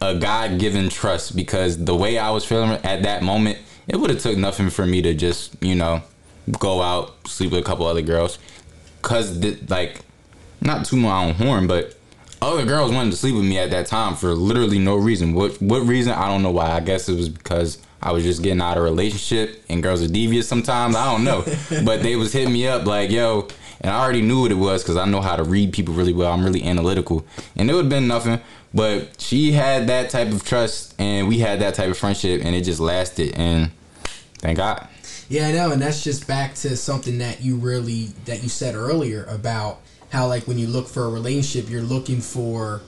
a 0.00 0.14
God 0.16 0.58
given 0.58 0.88
trust 0.88 1.36
because 1.36 1.84
the 1.84 1.94
way 1.94 2.18
I 2.18 2.30
was 2.30 2.44
feeling 2.44 2.72
at 2.84 3.02
that 3.04 3.22
moment, 3.22 3.58
it 3.88 3.96
would 3.96 4.10
have 4.10 4.20
took 4.20 4.36
nothing 4.36 4.70
for 4.70 4.84
me 4.84 5.02
to 5.02 5.14
just, 5.14 5.56
you 5.62 5.74
know, 5.74 6.02
go 6.58 6.82
out, 6.82 7.26
sleep 7.26 7.52
with 7.52 7.60
a 7.60 7.64
couple 7.64 7.86
other 7.86 8.02
girls. 8.02 8.38
Cause 9.02 9.38
like, 9.68 10.00
not 10.60 10.84
too 10.84 10.96
my 10.96 11.24
own 11.24 11.34
horn, 11.34 11.66
but 11.66 11.95
other 12.42 12.64
girls 12.64 12.92
wanted 12.92 13.10
to 13.10 13.16
sleep 13.16 13.34
with 13.34 13.44
me 13.44 13.58
at 13.58 13.70
that 13.70 13.86
time 13.86 14.14
for 14.14 14.34
literally 14.34 14.78
no 14.78 14.96
reason. 14.96 15.34
What 15.34 15.60
what 15.60 15.80
reason? 15.80 16.12
I 16.12 16.28
don't 16.28 16.42
know 16.42 16.50
why. 16.50 16.70
I 16.70 16.80
guess 16.80 17.08
it 17.08 17.16
was 17.16 17.28
because 17.28 17.78
I 18.02 18.12
was 18.12 18.24
just 18.24 18.42
getting 18.42 18.60
out 18.60 18.76
of 18.76 18.82
a 18.82 18.84
relationship 18.84 19.64
and 19.68 19.82
girls 19.82 20.02
are 20.02 20.08
devious 20.08 20.46
sometimes. 20.46 20.94
I 20.94 21.10
don't 21.10 21.24
know. 21.24 21.44
but 21.84 22.02
they 22.02 22.16
was 22.16 22.32
hitting 22.32 22.52
me 22.52 22.66
up 22.66 22.86
like, 22.86 23.10
yo, 23.10 23.48
and 23.80 23.90
I 23.90 24.02
already 24.02 24.22
knew 24.22 24.42
what 24.42 24.50
it 24.50 24.56
was 24.56 24.82
because 24.82 24.96
I 24.96 25.06
know 25.06 25.20
how 25.20 25.36
to 25.36 25.44
read 25.44 25.72
people 25.72 25.94
really 25.94 26.12
well. 26.12 26.32
I'm 26.32 26.44
really 26.44 26.62
analytical. 26.62 27.26
And 27.56 27.70
it 27.70 27.74
would 27.74 27.86
have 27.86 27.90
been 27.90 28.06
nothing. 28.06 28.40
But 28.74 29.20
she 29.20 29.52
had 29.52 29.86
that 29.88 30.10
type 30.10 30.28
of 30.28 30.44
trust 30.44 30.94
and 31.00 31.28
we 31.28 31.38
had 31.38 31.60
that 31.60 31.74
type 31.74 31.90
of 31.90 31.96
friendship 31.96 32.42
and 32.44 32.54
it 32.54 32.62
just 32.62 32.80
lasted 32.80 33.34
and 33.34 33.70
thank 34.38 34.58
God. 34.58 34.88
Yeah, 35.28 35.48
I 35.48 35.52
know, 35.52 35.72
and 35.72 35.82
that's 35.82 36.04
just 36.04 36.28
back 36.28 36.54
to 36.56 36.76
something 36.76 37.18
that 37.18 37.42
you 37.42 37.56
really 37.56 38.10
that 38.26 38.44
you 38.44 38.48
said 38.48 38.76
earlier 38.76 39.24
about 39.24 39.80
how 40.10 40.26
like 40.26 40.46
when 40.46 40.58
you 40.58 40.66
look 40.66 40.88
for 40.88 41.04
a 41.04 41.08
relationship, 41.08 41.70
you're 41.70 41.82
looking 41.82 42.20
for 42.20 42.80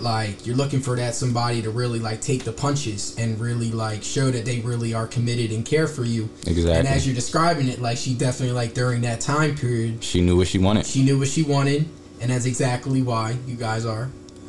like 0.00 0.46
you're 0.46 0.56
looking 0.56 0.80
for 0.80 0.96
that 0.96 1.14
somebody 1.14 1.60
to 1.62 1.70
really 1.70 1.98
like 1.98 2.20
take 2.20 2.44
the 2.44 2.52
punches 2.52 3.14
and 3.18 3.38
really 3.40 3.70
like 3.70 4.02
show 4.02 4.30
that 4.30 4.44
they 4.44 4.60
really 4.60 4.94
are 4.94 5.06
committed 5.06 5.50
and 5.52 5.64
care 5.64 5.86
for 5.86 6.04
you. 6.04 6.28
Exactly. 6.46 6.72
And 6.72 6.88
as 6.88 7.06
you're 7.06 7.14
describing 7.14 7.68
it, 7.68 7.80
like 7.80 7.96
she 7.98 8.14
definitely 8.14 8.54
like 8.54 8.72
during 8.74 9.02
that 9.02 9.20
time 9.20 9.56
period, 9.56 10.02
She 10.02 10.20
knew 10.20 10.36
what 10.36 10.48
she 10.48 10.58
wanted. 10.58 10.86
she 10.86 11.02
knew 11.02 11.18
what 11.18 11.28
she 11.28 11.42
wanted, 11.42 11.86
and 12.20 12.30
that's 12.30 12.46
exactly 12.46 13.02
why 13.02 13.36
you 13.46 13.56
guys 13.56 13.84
are 13.84 14.08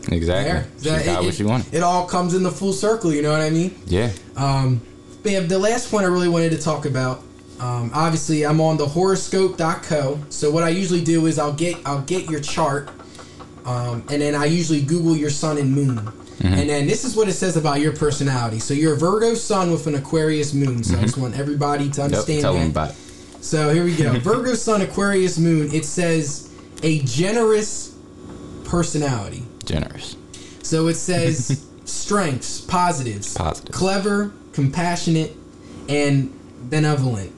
Exactly. 0.10 0.52
there. 0.52 0.68
She 0.82 0.90
That- 0.90 1.06
got 1.06 1.24
it, 1.24 1.26
what 1.26 1.36
she 1.36 1.44
wanted. 1.44 1.74
It 1.74 1.84
all 1.84 2.06
comes 2.06 2.34
in 2.34 2.44
the 2.44 2.52
full 2.52 2.74
circle. 2.74 3.14
You 3.14 3.22
know 3.22 3.32
what 3.32 3.42
I 3.42 3.50
mean? 3.50 3.76
Yeah. 3.88 4.10
Um, 4.38 4.82
but 5.24 5.32
yeah, 5.34 5.40
the 5.42 5.60
last 5.60 5.92
point 5.92 6.06
I 6.06 6.08
really 6.10 6.30
wanted 6.30 6.52
to 6.52 6.58
talk 6.58 6.86
about. 6.86 7.24
Um, 7.62 7.92
obviously, 7.94 8.44
I'm 8.44 8.60
on 8.60 8.78
the 8.78 8.88
horoscope.co. 8.88 10.20
So 10.30 10.50
what 10.52 10.64
I 10.64 10.70
usually 10.70 11.04
do 11.04 11.28
is 11.28 11.38
I'll 11.40 11.54
get 11.54 11.78
I'll 11.86 12.02
get 12.02 12.30
your 12.30 12.40
chart, 12.40 12.90
um, 13.66 14.04
and 14.10 14.22
then 14.22 14.34
I 14.36 14.46
usually 14.46 14.82
Google 14.82 15.16
your 15.16 15.30
sun 15.30 15.58
and 15.60 15.72
moon, 15.72 16.12
and 16.44 16.68
then 16.68 16.88
this 16.88 17.06
is 17.06 17.16
what 17.16 17.28
it 17.30 17.34
says 17.34 17.58
about 17.58 17.80
your 17.80 17.96
personality. 17.96 18.58
So 18.60 18.74
you're 18.74 18.96
a 18.96 18.98
Virgo 18.98 19.36
sun 19.36 19.72
with 19.72 19.86
an 19.86 19.94
Aquarius 19.96 20.54
moon. 20.56 20.84
So 20.84 20.98
I 20.98 21.02
just 21.02 21.18
want 21.18 21.38
everybody 21.38 21.90
to 21.92 22.02
Yep. 22.02 22.06
understand 22.12 22.42
Tell 22.42 22.54
that. 22.54 22.60
them 22.60 22.70
about 22.72 22.90
it. 22.92 22.96
So 23.42 23.72
here 23.74 23.84
we 23.84 23.96
go. 23.96 24.18
Virgo 24.20 24.54
Sun 24.56 24.82
Aquarius 24.82 25.38
Moon. 25.40 25.72
It 25.74 25.84
says 25.86 26.50
a 26.84 27.00
generous 27.02 27.96
personality. 28.66 29.44
Generous. 29.66 30.16
So 30.64 30.88
it 30.88 30.96
says 30.96 31.66
strengths, 31.86 32.62
positives, 32.62 33.34
Positives. 33.36 33.76
clever, 33.78 34.32
compassionate, 34.54 35.36
and 35.90 36.32
benevolent. 36.70 37.32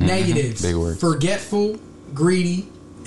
Negatives, 0.00 0.60
Mm-hmm. 0.62 0.68
Big 0.68 0.76
words. 0.76 1.00
forgetful, 1.00 1.78
greedy. 2.14 2.68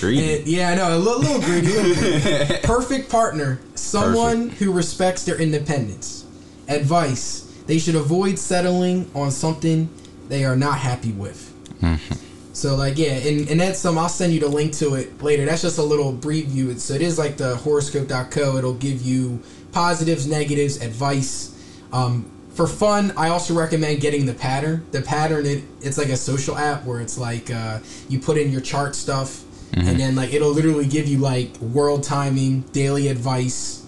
Greedy. 0.00 0.38
And- 0.38 0.46
yeah, 0.46 0.70
I 0.70 0.74
know, 0.74 0.96
a 0.96 0.98
little, 0.98 1.20
little 1.20 1.40
greedy. 1.40 1.68
little 1.68 1.94
greedy. 1.94 2.60
Perfect 2.64 3.10
partner, 3.10 3.60
someone 3.74 4.48
who 4.50 4.72
respects 4.72 5.24
their 5.24 5.40
independence. 5.40 6.24
Advice: 6.68 7.42
They 7.66 7.78
should 7.78 7.94
avoid 7.94 8.38
settling 8.38 9.10
on 9.14 9.30
something 9.30 9.88
they 10.28 10.44
are 10.44 10.56
not 10.56 10.78
happy 10.78 11.12
with. 11.12 11.52
Mm-hmm. 11.80 12.14
So 12.54 12.74
like 12.76 12.98
yeah, 12.98 13.12
and, 13.12 13.48
and 13.50 13.60
that's 13.60 13.78
some 13.78 13.98
I'll 13.98 14.08
send 14.08 14.32
you 14.32 14.40
the 14.40 14.48
link 14.48 14.72
to 14.74 14.94
it 14.94 15.22
later. 15.22 15.44
That's 15.44 15.62
just 15.62 15.78
a 15.78 15.82
little 15.82 16.12
preview. 16.12 16.64
It's- 16.66 16.82
So 16.84 16.94
it 16.94 17.02
is 17.02 17.18
like 17.18 17.36
the 17.36 17.56
horoscope.co. 17.56 18.56
It'll 18.56 18.74
give 18.74 19.02
you 19.02 19.42
positives, 19.72 20.26
negatives, 20.26 20.80
advice. 20.80 21.50
Um, 21.92 22.30
for 22.54 22.66
fun, 22.66 23.12
I 23.16 23.28
also 23.28 23.54
recommend 23.54 24.00
getting 24.00 24.26
the 24.26 24.34
pattern. 24.34 24.86
The 24.92 25.02
pattern 25.02 25.46
it, 25.46 25.64
it's 25.80 25.98
like 25.98 26.08
a 26.08 26.16
social 26.16 26.56
app 26.56 26.84
where 26.84 27.00
it's 27.00 27.18
like 27.18 27.50
uh, 27.50 27.80
you 28.08 28.18
put 28.20 28.38
in 28.38 28.50
your 28.50 28.60
chart 28.60 28.94
stuff 28.94 29.44
and 29.76 29.98
then 29.98 30.14
like 30.14 30.32
it'll 30.32 30.50
literally 30.52 30.86
give 30.86 31.08
you 31.08 31.18
like 31.18 31.56
world 31.60 32.04
timing, 32.04 32.60
daily 32.72 33.08
advice, 33.08 33.84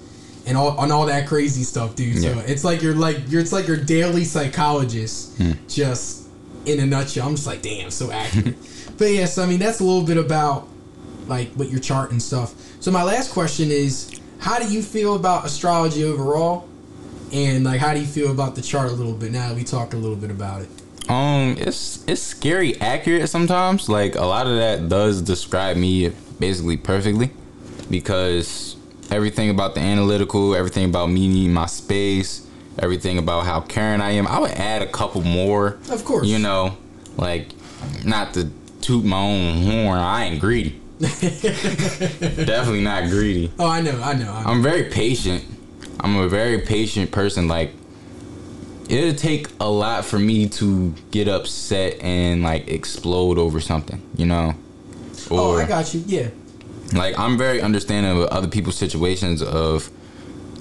and 0.47 0.57
all 0.57 0.77
on 0.79 0.91
all 0.91 1.07
that 1.07 1.29
crazy 1.29 1.63
stuff, 1.63 1.95
dude. 1.95 2.21
So 2.21 2.39
it's 2.47 2.65
like 2.65 2.83
you're 2.83 2.95
like 2.95 3.19
you're 3.29 3.41
it's 3.41 3.53
like 3.53 3.69
your 3.69 3.77
daily 3.77 4.25
psychologist, 4.25 5.41
just 5.69 6.29
in 6.65 6.81
a 6.81 6.87
nutshell. 6.87 7.29
I'm 7.29 7.37
just 7.37 7.47
like, 7.47 7.63
damn, 7.63 7.91
so 7.91 8.11
accurate. 8.11 8.57
but 8.99 9.11
yes, 9.11 9.39
I 9.39 9.47
mean 9.47 9.59
that's 9.61 9.81
a 9.81 9.85
little 9.85 10.05
bit 10.05 10.17
about 10.17 10.69
like 11.29 11.53
what 11.53 11.71
your 11.71 11.81
chart 11.81 12.11
and 12.11 12.21
stuff. 12.21 12.55
So 12.81 12.91
my 12.91 13.03
last 13.03 13.33
question 13.33 13.71
is, 13.71 14.11
how 14.39 14.59
do 14.59 14.69
you 14.73 14.83
feel 14.83 15.15
about 15.15 15.45
astrology 15.45 16.05
overall? 16.05 16.69
And 17.33 17.65
like, 17.65 17.81
how 17.81 17.95
do 17.95 18.01
you 18.01 18.07
feel 18.07 18.31
about 18.31 18.55
the 18.55 18.62
chart 18.62 18.91
a 18.91 18.95
little 18.95 19.12
bit 19.12 19.33
now 19.33 19.49
that 19.49 19.57
we 19.57 19.65
talked 19.65 19.95
a 19.95 19.97
little 19.97 20.17
bit 20.17 20.31
about 20.31 20.62
it? 20.62 20.69
Um, 21.09 21.57
it's 21.59 22.05
it's 22.09 22.23
scary 22.23 22.81
accurate 22.81 23.29
sometimes. 23.29 23.89
Like 23.89 24.17
a 24.17 24.25
lot 24.25 24.47
of 24.47 24.57
that 24.57 24.89
does 24.89 25.23
describe 25.23 25.77
me 25.77 26.12
basically 26.41 26.77
perfectly, 26.77 27.31
because 27.91 28.77
everything 29.11 29.51
about 29.51 29.75
the 29.75 29.81
analytical, 29.81 30.55
everything 30.55 30.85
about 30.87 31.07
me 31.11 31.29
needing 31.29 31.55
my 31.55 31.67
space, 31.67 32.47
everything 32.79 33.19
about 33.19 33.45
how 33.45 33.61
caring 33.61 34.01
I 34.01 34.12
am. 34.12 34.27
I 34.27 34.39
would 34.39 34.53
add 34.53 34.83
a 34.83 34.91
couple 34.91 35.23
more. 35.23 35.79
Of 35.91 36.05
course. 36.05 36.27
You 36.27 36.39
know, 36.39 36.77
like 37.17 37.49
not 38.05 38.35
to 38.35 38.51
toot 38.81 39.05
my 39.05 39.19
own 39.19 39.62
horn. 39.62 39.99
I 39.99 40.25
ain't 40.25 40.41
greedy. 40.41 40.81
Definitely 40.99 42.81
not 42.83 43.11
greedy. 43.11 43.53
Oh, 43.59 43.69
I 43.69 43.81
know, 43.81 44.01
I 44.03 44.15
know. 44.15 44.33
I 44.33 44.43
know. 44.43 44.51
I'm 44.51 44.62
very 44.62 44.85
patient. 44.85 45.45
I'm 46.01 46.17
a 46.17 46.29
very 46.29 46.61
patient 46.61 47.11
person. 47.11 47.49
Like 47.49 47.73
it'll 48.89 49.15
take 49.15 49.49
a 49.61 49.69
lot 49.69 50.05
for 50.05 50.19
me 50.19 50.49
to 50.49 50.95
get 51.11 51.29
upset 51.29 52.01
and 52.01 52.43
like 52.43 52.69
explode 52.69 53.39
over 53.39 53.61
something, 53.61 54.01
you 54.17 54.27
know. 54.27 54.55
oh, 55.31 55.59
I 55.59 55.67
got 55.67 55.93
you. 55.95 56.03
Yeah. 56.07 56.29
Like 56.93 57.19
I'm 57.19 57.37
very 57.37 57.61
understanding 57.61 58.21
of 58.23 58.29
other 58.29 58.49
people's 58.49 58.77
situations 58.77 59.43
of 59.43 59.91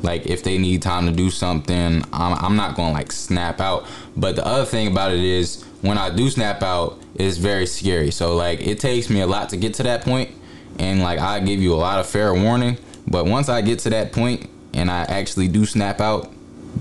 like 0.01 0.25
if 0.25 0.43
they 0.43 0.57
need 0.57 0.81
time 0.81 1.05
to 1.05 1.11
do 1.11 1.29
something, 1.29 2.03
I'm, 2.13 2.43
I'm 2.43 2.55
not 2.55 2.75
going 2.75 2.89
to 2.89 2.93
like 2.93 3.11
snap 3.11 3.59
out. 3.59 3.85
But 4.15 4.35
the 4.35 4.45
other 4.45 4.65
thing 4.65 4.87
about 4.87 5.11
it 5.11 5.23
is 5.23 5.63
when 5.81 5.97
I 5.97 6.09
do 6.09 6.29
snap 6.29 6.63
out, 6.63 6.99
it's 7.15 7.37
very 7.37 7.65
scary. 7.65 8.11
So 8.11 8.35
like 8.35 8.61
it 8.61 8.79
takes 8.79 9.09
me 9.09 9.21
a 9.21 9.27
lot 9.27 9.49
to 9.49 9.57
get 9.57 9.73
to 9.75 9.83
that 9.83 10.01
point, 10.01 10.31
and 10.79 11.01
like 11.01 11.19
I 11.19 11.39
give 11.39 11.59
you 11.59 11.73
a 11.73 11.77
lot 11.77 11.99
of 11.99 12.07
fair 12.07 12.33
warning. 12.33 12.77
But 13.07 13.25
once 13.25 13.49
I 13.49 13.61
get 13.61 13.79
to 13.79 13.89
that 13.91 14.11
point 14.11 14.49
and 14.75 14.91
I 14.91 15.03
actually 15.03 15.47
do 15.47 15.65
snap 15.65 15.99
out, 15.99 16.31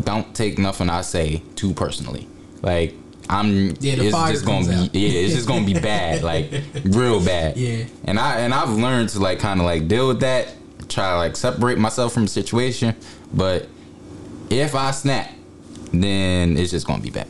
don't 0.02 0.34
take 0.34 0.58
nothing 0.58 0.90
I 0.90 1.00
say 1.00 1.42
too 1.54 1.72
personally. 1.72 2.28
Like 2.60 2.94
I'm 3.28 3.68
yeah, 3.80 3.94
the 3.94 4.06
it's 4.08 4.30
just 4.30 4.44
gonna 4.44 4.66
be 4.66 4.74
out. 4.74 4.94
yeah, 4.94 5.20
it's 5.20 5.34
just 5.34 5.48
gonna 5.48 5.64
be 5.64 5.74
bad, 5.80 6.22
like 6.22 6.52
real 6.84 7.24
bad. 7.24 7.56
Yeah. 7.56 7.84
And 8.04 8.18
I 8.18 8.40
and 8.40 8.52
I've 8.52 8.70
learned 8.70 9.10
to 9.10 9.20
like 9.20 9.38
kind 9.38 9.60
of 9.60 9.66
like 9.66 9.88
deal 9.88 10.08
with 10.08 10.20
that, 10.20 10.54
try 10.88 11.10
to 11.12 11.16
like 11.16 11.36
separate 11.36 11.78
myself 11.78 12.12
from 12.12 12.24
the 12.24 12.28
situation. 12.28 12.94
But 13.32 13.68
if 14.50 14.74
I 14.74 14.90
snap, 14.90 15.30
then 15.92 16.56
it's 16.56 16.70
just 16.70 16.86
gonna 16.86 17.02
be 17.02 17.10
bad. 17.10 17.28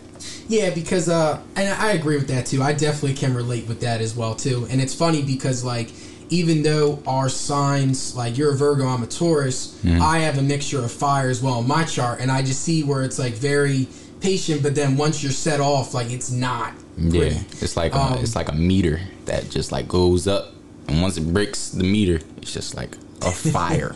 Yeah, 0.49 0.71
because 0.71 1.09
uh, 1.09 1.41
and 1.57 1.69
I 1.75 1.93
agree 1.93 2.17
with 2.17 2.29
that 2.29 2.47
too. 2.47 2.63
I 2.63 2.73
definitely 2.73 3.15
can 3.15 3.35
relate 3.35 3.67
with 3.67 3.81
that 3.81 4.01
as 4.01 4.17
well 4.17 4.35
too. 4.35 4.67
And 4.71 4.81
it's 4.81 4.95
funny 4.95 5.23
because 5.23 5.65
like 5.65 5.91
even 6.31 6.63
though 6.63 7.03
our 7.07 7.29
signs 7.29 8.15
like 8.17 8.37
you're 8.39 8.53
a 8.53 8.57
Virgo, 8.57 8.87
I'm 8.87 9.03
a 9.03 9.07
Taurus, 9.07 9.79
Mm-hmm. 9.85 10.01
I 10.01 10.21
have 10.21 10.39
a 10.39 10.43
mixture 10.43 10.83
of 10.85 10.91
fire 10.91 11.29
as 11.29 11.43
well 11.43 11.61
in 11.61 11.69
my 11.69 11.85
chart, 11.85 12.21
and 12.21 12.31
I 12.31 12.43
just 12.43 12.63
see 12.63 12.83
where 12.85 13.03
it's 13.03 13.19
like 13.19 13.35
very 13.35 13.87
patient, 14.21 14.63
but 14.63 14.75
then 14.75 14.97
once 14.97 15.23
you're 15.23 15.33
set 15.33 15.61
off, 15.61 15.93
like 15.93 16.11
it's 16.11 16.31
not. 16.31 16.73
Pretty. 16.97 17.19
Yeah, 17.37 17.41
it's 17.61 17.77
like 17.77 17.95
a, 17.95 17.99
Um, 17.99 18.19
it's 18.19 18.35
like 18.37 18.49
a 18.49 18.55
meter 18.55 19.01
that 19.27 19.51
just 19.51 19.73
like 19.73 19.87
goes 19.89 20.27
up, 20.27 20.53
and 20.89 21.03
once 21.03 21.17
it 21.19 21.33
breaks 21.33 21.69
the 21.71 21.85
meter, 21.85 22.21
it's 22.39 22.53
just 22.53 22.75
like 22.75 22.97
a 23.23 23.31
fire. 23.53 23.95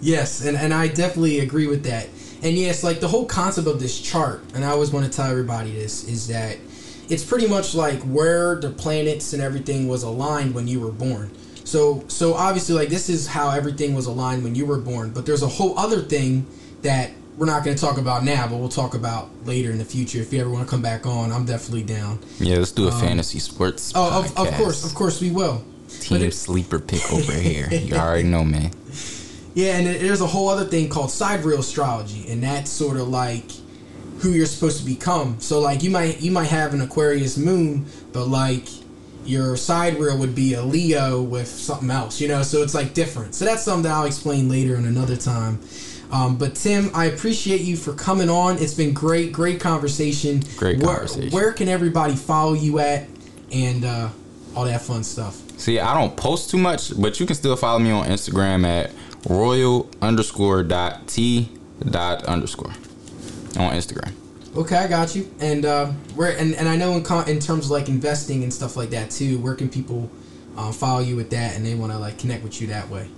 Yes, 0.00 0.44
and, 0.44 0.56
and 0.56 0.74
I 0.74 0.88
definitely 0.88 1.40
agree 1.40 1.66
with 1.68 1.84
that. 1.84 2.08
And 2.42 2.56
yes, 2.58 2.82
like 2.82 2.98
the 2.98 3.06
whole 3.08 3.26
concept 3.26 3.68
of 3.68 3.78
this 3.78 4.00
chart, 4.00 4.42
and 4.54 4.64
I 4.64 4.70
always 4.70 4.90
want 4.90 5.06
to 5.06 5.12
tell 5.16 5.30
everybody 5.30 5.70
this, 5.72 6.02
is 6.08 6.26
that 6.28 6.56
it's 7.08 7.22
pretty 7.24 7.46
much 7.46 7.74
like 7.76 8.00
where 8.02 8.56
the 8.56 8.70
planets 8.70 9.32
and 9.32 9.40
everything 9.42 9.86
was 9.86 10.02
aligned 10.02 10.54
when 10.54 10.66
you 10.66 10.80
were 10.80 10.90
born. 10.90 11.30
So 11.64 12.04
so 12.08 12.34
obviously 12.34 12.74
like 12.74 12.88
this 12.88 13.08
is 13.08 13.26
how 13.26 13.50
everything 13.50 13.94
was 13.94 14.06
aligned 14.06 14.42
when 14.44 14.54
you 14.54 14.66
were 14.66 14.78
born, 14.78 15.10
but 15.10 15.26
there's 15.26 15.42
a 15.42 15.48
whole 15.48 15.78
other 15.78 16.00
thing 16.00 16.46
that 16.82 17.10
we're 17.38 17.46
not 17.46 17.64
going 17.64 17.74
to 17.74 17.80
talk 17.80 17.96
about 17.98 18.24
now, 18.24 18.46
but 18.46 18.56
we'll 18.56 18.68
talk 18.68 18.94
about 18.94 19.30
later 19.46 19.70
in 19.70 19.78
the 19.78 19.84
future. 19.84 20.18
If 20.20 20.32
you 20.32 20.40
ever 20.40 20.50
want 20.50 20.66
to 20.66 20.70
come 20.70 20.82
back 20.82 21.06
on, 21.06 21.32
I'm 21.32 21.46
definitely 21.46 21.82
down. 21.82 22.18
yeah, 22.38 22.56
let's 22.58 22.72
do 22.72 22.88
a 22.88 22.90
um, 22.90 23.00
fantasy 23.00 23.38
sports. 23.38 23.92
Oh, 23.94 24.20
of, 24.20 24.38
of 24.38 24.52
course, 24.54 24.84
of 24.84 24.94
course 24.94 25.20
we 25.20 25.30
will. 25.30 25.64
Team 26.00 26.22
it- 26.22 26.32
sleeper 26.34 26.78
pick 26.78 27.10
over 27.12 27.32
here. 27.50 27.68
You 27.70 27.94
already 27.96 28.28
know, 28.28 28.44
man. 28.44 28.70
Yeah, 29.54 29.76
and 29.76 29.86
there's 29.86 30.20
a 30.22 30.26
whole 30.26 30.48
other 30.48 30.64
thing 30.64 30.88
called 30.88 31.10
sidereal 31.10 31.60
astrology, 31.60 32.30
and 32.30 32.42
that's 32.42 32.70
sort 32.70 32.96
of 32.96 33.08
like 33.08 33.44
who 34.20 34.30
you're 34.30 34.46
supposed 34.46 34.78
to 34.80 34.84
become. 34.84 35.40
So 35.40 35.58
like 35.60 35.82
you 35.82 35.90
might 35.90 36.20
you 36.20 36.30
might 36.30 36.48
have 36.48 36.74
an 36.74 36.80
Aquarius 36.80 37.36
moon, 37.36 37.86
but 38.12 38.26
like 38.26 38.66
your 39.24 39.56
sidereal 39.56 40.18
would 40.18 40.34
be 40.34 40.54
a 40.54 40.62
Leo 40.62 41.22
with 41.22 41.48
something 41.48 41.90
else, 41.90 42.20
you 42.20 42.28
know. 42.28 42.42
So 42.42 42.62
it's 42.62 42.74
like 42.74 42.94
different. 42.94 43.34
So 43.34 43.44
that's 43.44 43.62
something 43.62 43.84
that 43.84 43.92
I'll 43.92 44.06
explain 44.06 44.48
later 44.48 44.76
in 44.76 44.84
another 44.86 45.16
time. 45.16 45.60
Um, 46.10 46.36
but 46.36 46.54
Tim, 46.54 46.90
I 46.94 47.06
appreciate 47.06 47.62
you 47.62 47.76
for 47.76 47.94
coming 47.94 48.28
on. 48.28 48.58
It's 48.58 48.74
been 48.74 48.92
great, 48.92 49.32
great 49.32 49.60
conversation. 49.60 50.42
Great 50.56 50.78
Where- 50.82 50.96
conversation. 50.96 51.30
Where, 51.30 51.52
can 51.52 51.68
everybody 51.68 52.14
follow 52.16 52.52
you 52.52 52.78
at, 52.80 53.08
and 53.50 53.84
uh, 53.84 54.08
all 54.54 54.64
that 54.64 54.82
fun 54.82 55.04
stuff? 55.04 55.40
See, 55.58 55.78
I 55.78 55.94
don't 55.94 56.16
post 56.16 56.50
too 56.50 56.58
much, 56.58 57.00
but 57.00 57.18
you 57.20 57.26
can 57.26 57.36
still 57.36 57.56
follow 57.56 57.78
me 57.78 57.90
on 57.90 58.06
Instagram 58.06 58.66
at 58.66 58.90
royal 59.28 59.88
underscore 60.02 60.62
dot 60.64 61.06
t 61.06 61.48
dot 61.80 62.24
underscore 62.24 62.72
on 63.56 63.72
Instagram. 63.72 64.12
Okay, 64.54 64.76
I 64.76 64.86
got 64.86 65.16
you. 65.16 65.30
And 65.40 65.64
uh, 65.64 65.86
where 66.14 66.36
and, 66.36 66.54
and 66.54 66.68
I 66.68 66.76
know 66.76 66.92
in 66.92 67.02
con- 67.02 67.28
in 67.28 67.38
terms 67.38 67.66
of 67.66 67.70
like 67.70 67.88
investing 67.88 68.42
and 68.42 68.52
stuff 68.52 68.76
like 68.76 68.90
that 68.90 69.10
too. 69.10 69.38
Where 69.38 69.54
can 69.54 69.68
people 69.68 70.10
uh, 70.56 70.72
follow 70.72 71.00
you 71.00 71.16
with 71.16 71.30
that 71.30 71.56
and 71.56 71.64
they 71.64 71.74
want 71.74 71.92
to 71.92 71.98
like 71.98 72.18
connect 72.18 72.42
with 72.42 72.60
you 72.60 72.66
that 72.68 72.88
way? 72.88 73.08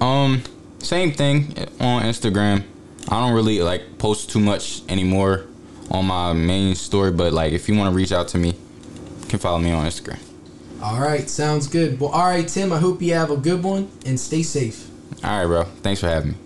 Um, 0.00 0.42
same 0.78 1.12
thing 1.12 1.54
on 1.80 2.02
Instagram. 2.02 2.64
I 3.08 3.20
don't 3.20 3.34
really 3.34 3.60
like 3.60 3.98
post 3.98 4.30
too 4.30 4.40
much 4.40 4.82
anymore 4.88 5.46
on 5.90 6.06
my 6.06 6.32
main 6.32 6.74
story, 6.74 7.10
but 7.10 7.32
like 7.32 7.52
if 7.52 7.68
you 7.68 7.76
want 7.76 7.90
to 7.90 7.96
reach 7.96 8.12
out 8.12 8.28
to 8.28 8.38
me, 8.38 8.50
you 8.50 9.28
can 9.28 9.38
follow 9.38 9.58
me 9.58 9.72
on 9.72 9.86
Instagram. 9.86 10.20
All 10.82 11.00
right, 11.00 11.28
sounds 11.28 11.66
good. 11.66 11.98
Well, 11.98 12.10
all 12.10 12.26
right, 12.26 12.46
Tim. 12.46 12.72
I 12.72 12.78
hope 12.78 13.02
you 13.02 13.14
have 13.14 13.30
a 13.30 13.36
good 13.36 13.62
one 13.62 13.90
and 14.06 14.18
stay 14.20 14.42
safe. 14.42 14.88
All 15.22 15.40
right, 15.40 15.46
bro. 15.46 15.64
Thanks 15.64 16.00
for 16.00 16.08
having 16.08 16.32
me. 16.32 16.36